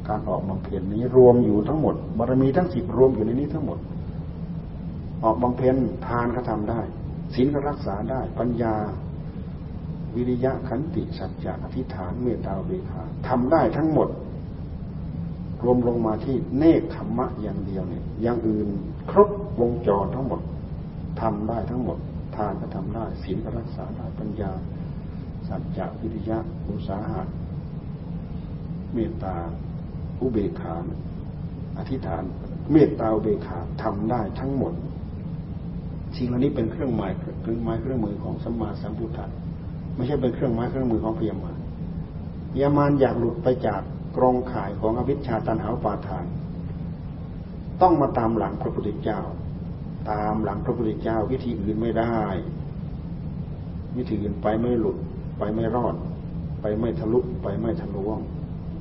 [0.08, 3.80] การออกบำเพ็ญนี้รวมอยู่ทั้งหมดบารมีทั้งสิบรวมอยู่ในนี้ทั้งหมด
[5.24, 5.76] ออกบำเพ็ญ
[6.08, 6.82] ทานก็ทำได้
[7.34, 8.76] ศีลก็รักษาได้ ปัญญา
[10.16, 14.10] วิริยะขันติสัจจะอธิษฐานเมตตาเบขาทำได้ทั้งหมด
[15.64, 18.68] รวมลงมาที่เนคขมะอย่างเดียวเนี่ยอย่างอื่น
[19.10, 20.42] ครบวงจรทั้งหมด
[21.22, 21.98] ทำได้ทั้งหมด
[22.36, 24.52] ทานก็ทำได้ศีลก็รักษาได้ปัญญา
[25.48, 27.22] สัจจะวิริยะอุสาหะ
[28.94, 29.36] เมตตา
[30.22, 30.76] อุเบกขา
[31.78, 32.24] อธิษฐาน
[32.72, 34.74] เมตตาอุเบกขาทำได้ทั้งหมด
[36.18, 37.12] สิ่งเหล่านี้เป็นเครื่องหมาย
[37.42, 39.26] เครื่องหมายเครื่องมือของสัมมาสัมพุทธะ
[39.96, 41.58] ไม่ใช่เป็นเครื่องหมายเครื่องมือของพยามาร
[42.54, 43.82] พยามารอยากหลุดไปจาก
[44.18, 46.26] กรงข่ายของอวิชชาตันหาปาทาน
[47.82, 49.20] ต้องมาตามหลังพระพุทธเจ้า
[50.10, 52.16] ตามหลังพระพุทธเจ้าวิธีอื่นไม่ได้
[53.98, 54.98] วิธีอื่นไปไม่หลุด
[55.40, 55.96] ไปไม่รอด
[56.62, 58.18] ไปไม่ทะลุไปไม่ทะลวง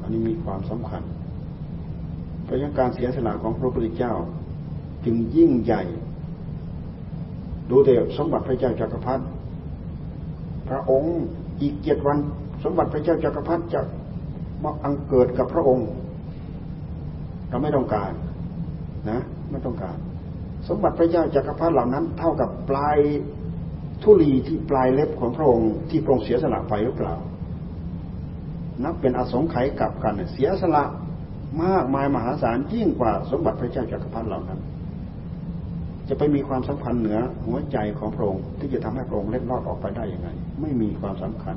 [0.00, 1.02] อันนี้มีความสำคัญ
[2.44, 4.14] เพราะการเสียสละของพระพุทธเจ้า
[5.04, 5.82] จึงยิ่งใหญ่
[7.70, 9.24] ดูแต่สมบัติพระเจ้าจักรพรรดิ
[10.68, 11.16] พระองค์
[11.60, 12.18] อีกเจ็ดวัน
[12.64, 13.80] สมบัติพระเจ้าจักรพรรดิจะ
[14.62, 15.88] มาอังเกิดกับพระองค์
[17.48, 18.12] เราไม่ต้องการ
[19.10, 19.18] นะ
[19.50, 19.96] ไม่ต้องการ
[20.68, 22.98] สมบัติพระเจ้าจักรพรรดิเหล่านั้น เท่ากับปลาย
[24.02, 27.14] ทุลีที่ปลายเล็บของพระองค์ที่พระองค์เสียสละไปหรือเปล่า
[28.84, 30.84] นับเป็นอสงไขยกับกันเสียสละ
[31.64, 34.60] มากมายมหาศาลยิ่งกว่าสมบัติพระเจ้าจักรพรรดิเหล่านั้น
[36.08, 40.28] จะไปมีความสำคัญเหนือหัวใจของพระองค์ที่จะทำให้พระองค์เล็ดลอดออกไปได้ยังไง
[40.60, 41.56] ไม่มีความสำคัญ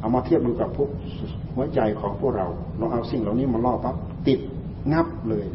[0.00, 0.90] เอามาเทียบดูกับพวก
[1.54, 2.46] หัวใจของพวกเรา
[2.78, 3.96] เราเอาสิ่งเหล่านี้มาล่อปั๊บ
[4.28, 4.40] ติด
[4.92, 5.46] งับเลย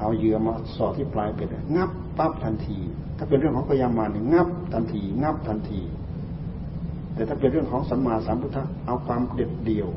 [0.00, 2.78] เอาเหยื่อมาสอดที่ปลายเป็ดงับปั๊บทันที
[3.16, 5.80] ถ้าเป็นเรื่องของพยามารงับทันที งับทันที
[7.14, 9.88] แต่ถ้าเป็นเรื่องของสัมมาสัมพุทธะเอาความเด็ดเดี่ยว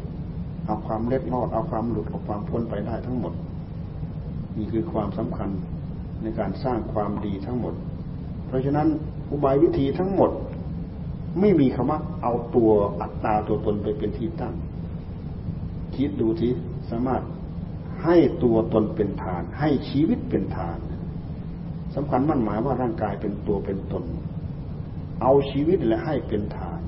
[0.65, 3.33] เอาความเล็ดลอด เอาความหลุดเอาความพ้นไปได้ทั้งหมด
[4.57, 5.49] นี่คือความสำคัญ
[6.21, 7.73] ในการสร้างความดีทั้งหมด
[8.47, 8.87] เพราะฉะนั้น
[9.31, 10.31] อุบายวิธีทั้งหมด
[11.39, 12.71] ไม่มีคำว่าเอาตัว
[13.01, 14.53] อัตตาตัวตนไปเป็นที่ตั้ง
[15.95, 16.47] คิดดูที
[16.89, 17.21] สามารถ
[18.03, 20.79] ให้ตัวตนเป็นฐาน ให้ชีวิตเป็นฐาน
[21.95, 24.03] สำคัญมั่นหมายว่าร่างกายเป็นตัวเป็นตน
[25.21, 26.81] เอาชีวิตและให้เป็นฐาน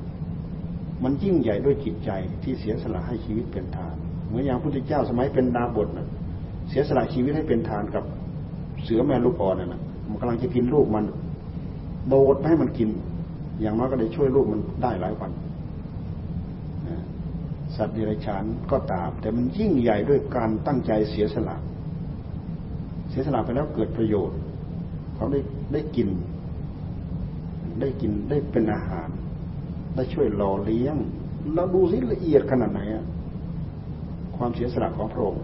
[1.03, 2.09] มันยิ่งใหญ่ด้วยจิตใจ
[2.43, 3.95] ที่เสียสละให้ชีวิตเป็นฐาน
[4.27, 6.07] เหมือนอย่างพระพุทธเจ้าสมัยเป็นดาบทนะ
[6.69, 8.03] เสียสละชีวิตให้เป็นฐานกับ
[8.83, 11.05] เสือแม่ลูกอ่อนนะมันกำลังจะกินลูกมัน
[12.09, 12.89] โดดให้มันกิน
[13.61, 15.31] อย่างน้อยก็ได้ช่วยลูกมันได้หลายวัน
[17.75, 21.57] สัตว์เดรัจฉานก็ตาม แต่มันยิ่งใหญ่ด้วยการตั้งใจเสียสละ
[23.09, 24.37] เสียสละไปแล้วเกิดประโยชน์
[25.15, 25.39] เขาได้
[25.73, 26.09] ได้กิน
[27.79, 29.09] ได้กินได้เป็นอาหาร
[29.95, 30.95] ได้ช่วยหล่อเลี้ยง
[31.53, 32.81] เราดูสิละเอียดขนาดไหน
[34.37, 35.43] ความเสียสละของพระองค์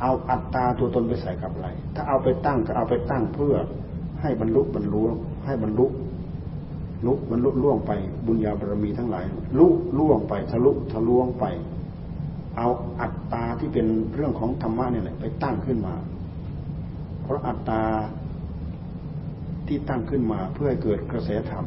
[0.00, 3.54] เอาอัตตาตัวตนไปใส่กับอะไร ถ้าเอาไปตั้งก็เอาไปตั้งเพื่อ
[4.22, 5.02] ให้บรรลุบรรลุ
[5.46, 5.86] ให้บรรลุ
[7.06, 7.90] ลุบรรลุล่วงไป
[8.26, 9.24] บุญญาบารมีทั้งหลาย
[9.58, 9.66] ลุ
[9.98, 11.44] ล่วงไปทะลุทะลวงไป
[12.56, 12.68] เอา
[13.00, 15.94] อัตตาที่เป็นเรื่องของธรรมะเนี่ยแหละไปตั้งขึ้นมา
[17.22, 17.82] เพราะอัตตา
[19.66, 21.64] ที่ตั้งขึ้นมาเพื่อให้เกิดกระแสธรรม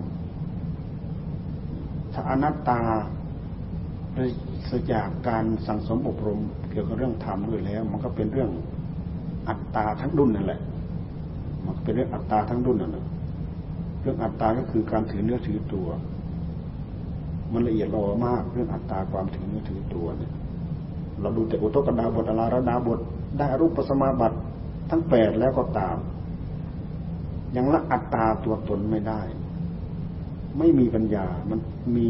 [2.13, 2.79] ถ้าอนัตตา
[4.69, 6.39] สจากการสั่งสมอบรม
[6.71, 8.51] เกี่ยวกับเรื่องธรรมด้วยแล้ว มันก็เป็นเรื่อง
[9.49, 10.61] อัตตาทั้งดุนนั่นแหละ
[11.65, 13.05] มันเป็นเรื่องอัตตาทั้งดุนนั่นแหละ
[14.05, 15.87] รื่องอัตตาก็คือการถือเนื้อถือตัว
[17.53, 20.31] มันละเอียดลอมากเรื่องอัตตาความถือเนื้อถือตัวเนี่ย
[21.21, 22.99] เราดูแต่อุตกดาบทอลาระดาบท
[23.39, 24.37] ได้รูปสมาบัติ
[24.89, 25.97] ทั้งแปดแล้วก็ตาม
[27.55, 29.21] ยังละอัตตาตัวตนไม่ได้
[30.57, 31.59] ไม่มีปัญญา มัน
[31.97, 32.07] มี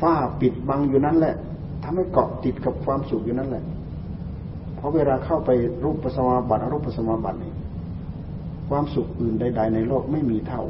[0.00, 1.34] ฝ้าปิดบังอยู่นั่นแหละ
[1.82, 3.64] ทำให้เกาะติดกับความสุขอยู่นั่นแหละ
[4.76, 5.50] เพราะเวลาเข้าไป
[5.84, 7.52] รูปปัสมาบัติอรูปปัสมาบัตินี่
[8.68, 10.62] ความสุขอื่นใด ๆ ในโลกไม่มีเท่า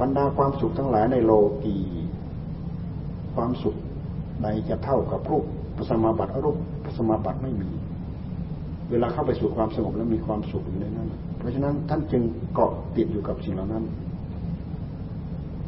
[0.00, 1.32] บรรดาความสุขทั้งหลายในโล
[1.64, 1.76] กี
[3.34, 3.76] ความสุข
[4.42, 5.44] ใดจะเท่ากับรูป
[5.76, 7.70] ปัสมาบัติอรูปปัสมาบัติไม่มี
[8.90, 12.22] เวลาเข้าไปสู่ความสงบแล้วมีความสุขอยู่ในนั้น เพราะฉะนั้นท่านจึง
[12.54, 13.84] เกาะติดอยู่กับสิ่งเหล่านั้น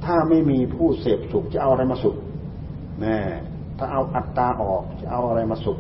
[0.05, 2.17] ถ้าไม่มีผู้เสพสุขจะเอาอะไรมาสุข
[3.01, 3.19] แน่
[3.79, 5.79] ถ้าเอาอัตตาออกจะเอาอะไรมาสุข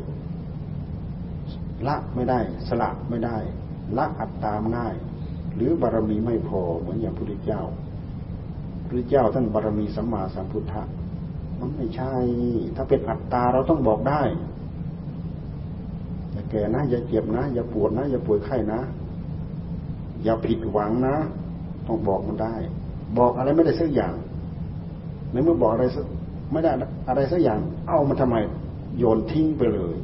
[1.87, 3.37] ละไม่ได้ สละไม่ได้
[3.99, 4.95] ละอัตตาง่าย
[5.55, 7.63] หรือบารมีไม่พอเหมือนอย่างพระพุทธเจ้า
[8.93, 10.83] พระเจ้าท่านบารมีสัมมาสัมพุทธะ
[11.61, 12.15] มันไม่ใช่
[12.77, 14.23] ถ้าเป็นอัตตาเราต้องบอกได้
[16.33, 18.81] อย่าแก่นะ อย่าเจ็บนะ อย่าปวดนะ อย่าป่วยไข้นะ
[20.23, 21.17] อย่าผิดหวังนะ
[21.87, 22.55] ต้องบอกมันได้
[23.19, 24.15] บอกอะไรไม่ได้สักอย่าง
[25.33, 25.85] ในเมื่อบอกอะไร
[26.53, 26.71] ไม่ได้
[27.09, 28.37] อะไรสักอย่าง เอามาทำไม
[28.99, 29.97] โยนทิ้งไปเลย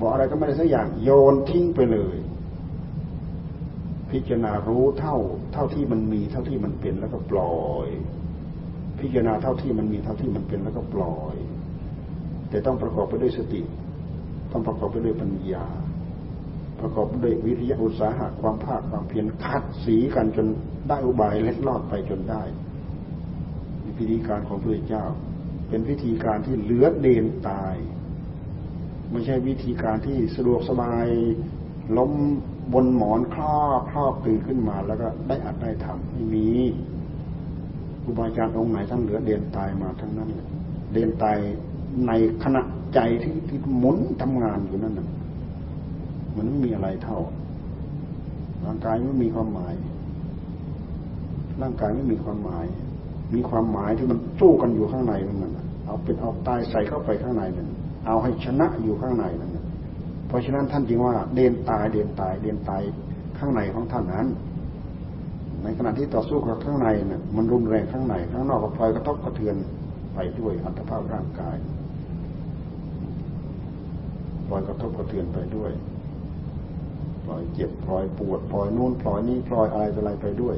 [0.00, 2.16] บอกอะไรก็ไม่ได้สักอย่าง โยนทิ้งไปเลย
[4.12, 5.16] พิจารณารู้เท่า
[5.52, 7.88] เท่าที่มันมีเท่าที่มันเป็นแล้วก็ปล่อย
[9.00, 11.36] พิจารณาเท่าที่มันมีเท่าที่มันเป็นแล้วก็ปล่อย
[12.50, 13.62] แต่ต้องประกอบไปด้วยสติ
[14.52, 15.66] ต้องประกอบไปด้วยปัญญา
[16.80, 20.46] ประกอบด้วยวิทยาอุตสาหะความภาคความเพียรขัดสีกันจน
[20.88, 22.42] ได้อุบายเล็ดลอดไปจนได้
[23.98, 25.04] วิธีการของพระเจ้า
[25.68, 27.76] เป็นวิธีการที่เหลือเดนตาย
[29.10, 31.06] ไม่ใช่วิธีการที่สะดวกสบาย
[31.96, 32.12] ล้ม
[32.72, 33.54] บนหมอนคลอ
[33.90, 36.48] คลอบตื่นขึ้นมา แล้วก็ได้อัดได้ทำไม่มี
[38.02, 40.46] ครูบาอาจารย์องค์ไหนท่านเหลือเดนตายมาทั้งนั้นเลย
[40.92, 41.36] เดนตาย
[42.06, 42.12] ใน
[42.44, 42.62] ขณะ
[42.94, 45.08] ใจที่ที่หมุนทำงานอยู่นั่นน่ะ
[46.36, 47.18] มันไม่มีอะไรเท่า
[48.64, 49.74] ร่างกายไม่มีความหมาย
[51.62, 52.66] ร่างกายไม่มีความหมาย
[53.34, 55.52] มีความหมายที่มันสู้กันอยู่ข้างในนั่น
[55.84, 57.68] เอาเป็นเอาตายใส่เข้าไปข้างในนั่น
[58.06, 59.50] เอาให้ชนะอยู่ข้างในนั่น
[60.30, 62.82] เพราะฉะนั้นท่านจึงว่าเดินตายเดินตายเดินตาย
[63.38, 64.26] ข้างในของท่านนั้น
[65.62, 69.56] ในขณะที่ต่อสู้กับข้างในน่ะมันรุนแรงข้างในข้างนอกก็พลอยกระทบกระเทือน
[70.14, 71.56] ไปด้วยอัตภาพร่างกาย
[74.46, 75.70] พลอยกระทบกระเทือนไปด้วย
[77.24, 80.56] พลอยเจ็บพลอยปวดพลอยนู่นพลอยนี้พลอยอะไรอะไรไปด้วย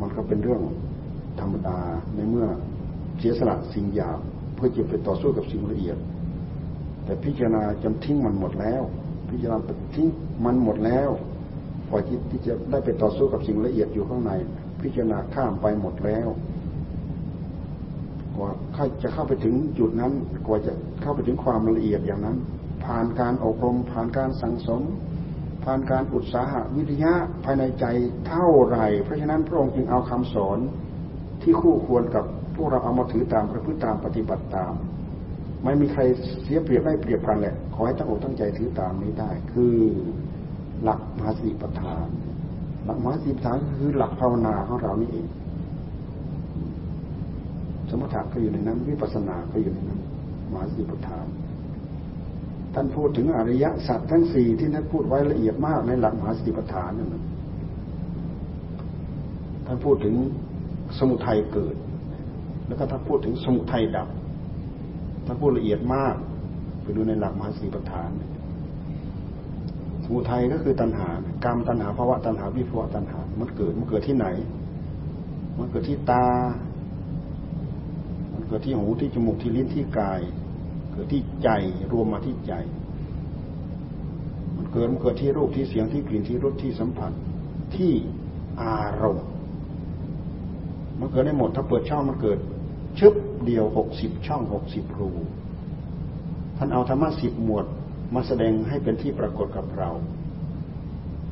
[0.00, 0.62] มันก็เป็นเรื่อง
[1.40, 1.78] ธรรมดา
[2.14, 2.46] ในเมื่อ
[3.18, 4.18] เสียสละสิ่งหยาบ
[4.54, 5.98] เพื่อจะไปต่อสู้กับสิ่งละเอียด
[7.06, 8.82] แต่พิจารณาจำทิ้งมันหมดแล้ว
[9.30, 9.58] พิจารณา
[9.94, 10.08] ทิ้ง
[10.44, 11.10] มันหมดแล้ว
[11.88, 14.32] พอจิตที่จะได้ไปต่อสู้กับสิ่งละเอียดอยู่ข้างใน
[14.82, 16.28] พิจารณาข้ามไปหมดแล้ว
[18.36, 18.50] กว่า
[19.02, 20.12] จะเข้าไปถึงจุดนั้น
[20.46, 22.36] กว่าจะเข้าไปถึงความละเอียดอย่างนั้น
[22.84, 24.82] ผ่านการอบรมผ่านการสังสม
[25.64, 27.12] ผ่านการอุตสาหะวิทยา
[27.44, 27.84] ภายในใจ
[28.28, 30.58] เท่าไรเพราะฉะนั้นพระองค์จึงเอาคำสอน
[31.42, 34.72] ที่คู่ควรกับพวกเราเอามาถือตามประพฤติตามปฏิบัติตาม
[35.66, 36.02] ไม่มีใคร
[36.42, 39.74] เสียเปรียบได้เปรียบกันแหละขอให้ตั้งอกตั้งใจถือตามนี้ได้ คือ
[40.82, 42.06] หลักมหาสีปทาน
[42.84, 45.26] หลักมหาสีปทานคือหลักภาวนาของเรานี่เอง
[47.90, 50.00] สมถะก็อยู่ในนั้นวิปัสสนาก็อยู่ในนั้น
[50.52, 51.26] มหาสีปทาน
[52.74, 57.24] ท่านพูดถึงอริยสัจทั้งสี่ที่ท่านพูดไว้ละเอียดมากในหลักมหาสีปทานนั่น
[59.66, 60.14] ท่านพูดถึง
[60.98, 61.74] สมุทัยเกิด
[62.66, 64.08] แล้วก็ท่านพูดถึงสมุทัยดับ
[65.26, 66.14] ท่านพูดละเอียดมาก
[66.82, 68.10] ไปดูในหลักมหาสีปทาน
[70.04, 71.08] สมุทัยก็คือตัณหา
[71.44, 74.26] กรรมตัณหาภาวะตัณหาวิภวะตัณหา มันเกิดมันเกิดที่ไหน
[75.58, 76.26] มันเกิดที่ตา
[78.32, 80.20] มันเกิดที่หูที่จมูกที่ลิ้นที่กาย
[80.92, 81.48] เกิดที่ใจ
[81.92, 82.52] รวมมาที่ใจ
[84.56, 87.12] มันเกิดมันเกิดที่รูปที่เสียงที่กลิ่นที่รสที่สัมผัส
[87.76, 87.92] ที่
[88.62, 89.26] อารมณ์
[90.98, 92.38] มันเกิดได้หมดถ้าเปิดช่องมันเกิด
[92.98, 93.14] ชึบ
[93.46, 95.10] เดียวหกสิบช่องหกสิบรู
[96.56, 97.66] ท่านเอาธรรมะสิบหมวด
[98.14, 99.90] มาแสดงให้เป็นที่ปรากฏกับเรา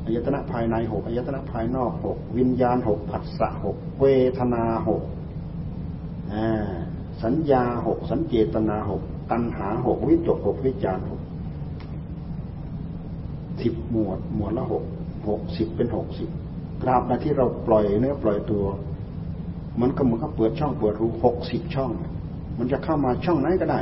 [0.03, 4.05] อายตนะภายในหกอายตนะภายนอกหกวิญญาณหกผัสสะหกเว
[4.39, 5.03] ทนาหก
[7.23, 9.01] สัญญาหกสัญเจตนาหก
[9.31, 11.21] ตัณหาหกวิจกหกวิจารหก
[13.61, 14.83] สิบหมวดหมวดละหก
[15.29, 16.29] หกสิบเป็นหกสิบ
[16.81, 18.65] ตราบใดที่เราปล่อยเนื้อปล่อยตัว
[19.81, 21.91] มันก็เหมือนกับเปิดช่องเปิดรูหกสิบช่อง
[22.59, 23.79] มันจะเข้ามาช่องไหนก็ได้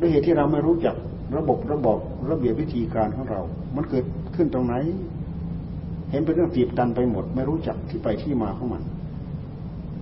[0.00, 0.96] ด้วยเหตุที่เราไม่รู้จัก
[1.36, 1.98] ระบบระบบ
[2.30, 3.40] ระเบียบวิธีการของเรา
[3.76, 4.04] มันเกิด
[4.36, 4.74] ขึ้นตรงไหน
[6.10, 8.82] เห็นเป็นเรื่องตีบตันไปหมด ไม่รู้จักที่ไปที่มาของมัน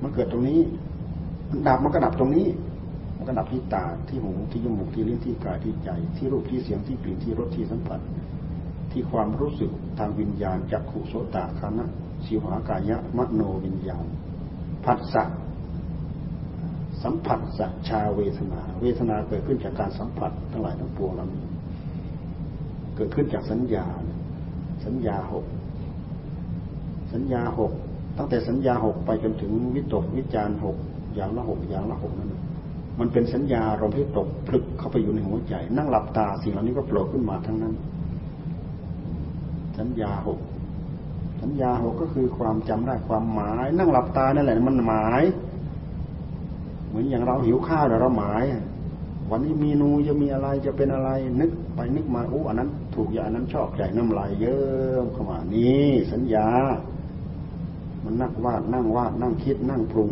[0.02, 0.60] มันเกิดตรงนี้
[1.66, 2.46] ดับมันก็ดับตรงนี้
[3.16, 8.00] มันก็ดับที่ตาที่หูที่จมูกที่ลิ้นที่กายที่ใจ ที่รูปที่เสียงที่กลิ่นที่รสที่สัมผัส
[8.90, 11.86] ที่ความรู้สึกทางวิญญาณจักขุโสตคานะ
[12.24, 14.04] สิวหากายะมโนวิญญาณ
[14.86, 15.24] ผัสสะ
[17.02, 21.44] สัมผัสสัชาเวทนา เวทนาเกิดขึ้นจากการสัมผัสทั้งหลายทั้งปวงเหล่านี้
[22.96, 23.86] เกิดขึ้นจากสัญญา
[24.84, 25.44] สัญญาหก
[27.12, 27.72] สัญญาหก
[28.18, 30.76] ตั้งแต่สัญญาหกไปจนถึงวิตกวิจารหก
[31.14, 32.32] อย่างละหกอย่างละหกนั้น
[33.00, 37.74] มันเป็นสัญญาลมที่ตกพลึกเข้าไปอยู่ในหัวใจ นั่งหลับตาสิ่งเหล่านี้ก็โผล่ขึ้นมาทั้งนั้น
[39.78, 40.38] สัญญาหก
[41.42, 45.22] สัญญาหกก็คือความจำได้ความหมาย นั่งหลับตานั่นแหละมันหมาย
[46.88, 48.44] เหมือนอย่างเราหิวข้าวเราหมาย
[49.30, 51.10] วันนี้เมนูจะมีอะไรจะเป็นอะไร
[51.40, 54.60] นึกไปนึกมาโอ้อันนั้น ถูกอย่างนั้นชอบใจน้ำลายเยิ้
[55.04, 56.48] มเข้ามานี่สัญญา
[58.04, 60.10] มันนั่งวาดนั่งวาดนั่งคิดนั่งปรุง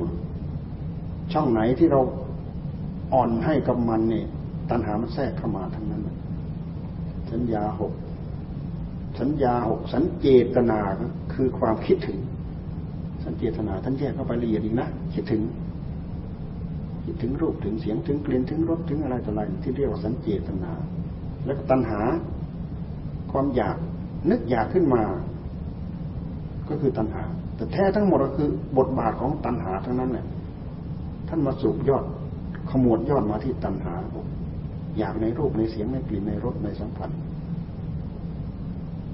[1.32, 2.00] ช่องไหนที่เรา
[3.12, 4.26] อ่อนให้กับมันเนี่ย
[4.70, 6.02] ตัณหามันแทรกเข้ามาทั้งนั้น
[7.30, 7.92] สัญญาหก
[9.20, 10.80] สัญญาหกสัญเจตนา
[11.34, 12.18] คือความคิดถึง
[13.24, 15.42] สัญเจตนาท่านแยกเข้าไปละเอียดอีกนะคิดถึง
[17.04, 20.72] คิดถึงรูปถึงเสียงถึงกลิ่นถึงรสถึงอะไรต่ออะไรที่เรียกว่าสัญเจตนา
[21.44, 22.00] แล้วก็ตัณหา
[23.32, 23.76] ความอยาก
[24.30, 25.02] นึกอยากขึ้นมา
[26.68, 27.22] ก็คือตัณหา
[27.56, 28.48] แต่แท้ทั้งหมดก็คือ
[28.78, 30.26] บทบาทของตัณหาทั้งนั้นแหละ
[31.28, 32.04] ท่านมาสูบยอด
[32.70, 33.94] ขมวดยอดมาที่ตัณหา
[34.98, 37.10] อยากในรูปในเสียงในกลิ่นในรสในสัมผัส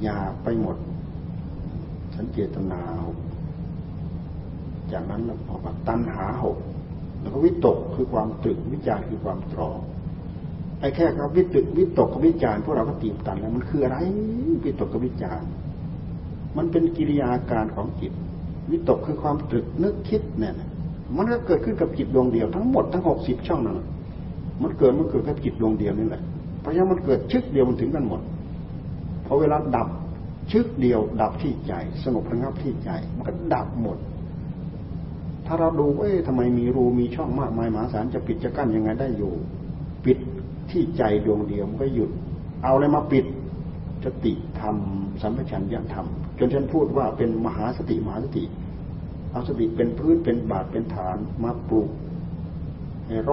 [0.06, 0.76] ยาไปหมด
[2.16, 3.18] สัญเจตนาหก
[4.92, 6.56] จากนั้นเราพอตัณหาหก
[7.20, 9.78] แล้วก็วิตกคือความตรึกวิจารคือความตรอง
[10.80, 13.96] ไอ้แค่ครับวิตกวิตกกับวิจารพวกเราก็ตีบตันแล้วมันคืออะไร
[14.64, 15.42] วิตกกับวิจาร
[16.56, 18.12] มันเป็นกิริยาการของจิต
[18.70, 20.54] วิตกคือความตรึกนึกคิดเนี่ย
[21.16, 23.80] มันก็เกิดขึ้นกับจิตดวงเดียวทั้งหมดทั้งหกสิบช่องนั่น
[24.62, 26.22] มันเกิดมันเกิดกับจิตดวงเดียวนี่แหละ
[26.60, 28.20] เพราะฉะนั้นมันเกิดชึกเดียวมันถึงกันหมด
[29.32, 29.88] พอเวลาดับ
[30.52, 31.72] ชึกเดียวดับที่ใจ
[32.04, 33.98] สงบระงับที่ใจ มันก็ดับหมด
[35.46, 39.32] ถ้าเราดูเอ๊ะทำไมมีรูมีช่องมากมายมหาศาลจะปิดจะกั้นยังไงได้อยู่
[40.04, 40.18] ปิด
[40.70, 42.10] ที่ใจดวงเดียวมันก็หยุด
[42.62, 43.24] เอาอะไรมาปิด
[44.04, 44.76] สติธรรม
[45.22, 46.06] สัมปชัญญะธรรม
[46.38, 48.44] จนฉันพูดว่าเป็นมหาสติมหาสติ
[49.32, 51.88] เอาสติเป็นพื้นเป็นบาทเป็นฐานมาปลูก
[53.06, 53.30] ให้โร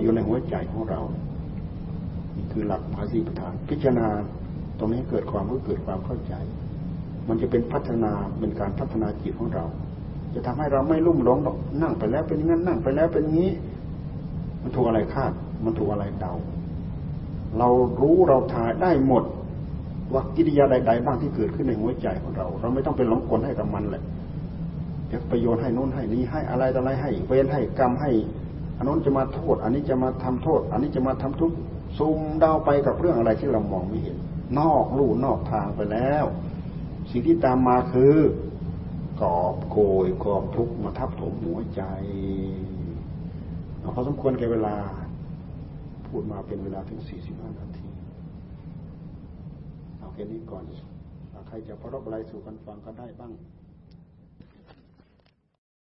[0.00, 1.00] อยู่ในหัวใจของเรา
[2.36, 4.08] นี่คือหลักมหาสีประธาน พิจารณา
[4.82, 6.34] รงนี้เกิดความรู้เกิดความเข้าใจ
[7.28, 9.64] มันจะเป็นพัฒนาเป็นการพัฒนาจิตของเรา
[10.34, 13.50] จะทำให้เราไม่ลุ่มหลงหรอกนั่งไปแล้วเป็นงั้นนั่งไปแล้วเป็นงี้
[14.62, 15.32] มันถูกอะไรคาด
[15.64, 16.34] มันถูกอะไรเดา
[17.58, 17.68] เรา
[18.00, 19.24] รู้เราทายได้หมด
[20.12, 24.02] ว่ากิริยาใด ๆ บ้างที่เกิดขึ้นในหัวใจของเรา เราไม่ต้องเป็นหลงกลให้กับมันแหละ
[25.08, 28.10] เดี๋ยวประโยชน์ให้นู้นให้นี้ให้อะไรต่ออะไรให้ เวรให้กรรมให้
[28.76, 31.56] อันนู้นจะมาโทษ อันนี้จะมาทำโทษ อันนี้จะมาทำทุกข์
[31.98, 34.16] ซูมเดาไปกับเรื่องอะไรที่เรามองไม่เห็น
[34.58, 36.24] นอกลู่นอกทางไปแล้ว
[37.10, 38.16] สิ่งที่ตามมาคือ
[39.22, 41.82] กอบโกยกอบทุกข์มาทับถมหัวใจ
[43.92, 44.76] เขาสมควรแก่เวลา
[46.06, 47.88] พูดมาเป็นเวลาถึงสี่สิบห้านาที
[49.98, 50.64] เอาแค่นี้ก่อน
[51.48, 53.32] ใครจะพรบอะไรสู่กันฟังก็ได้บ้าง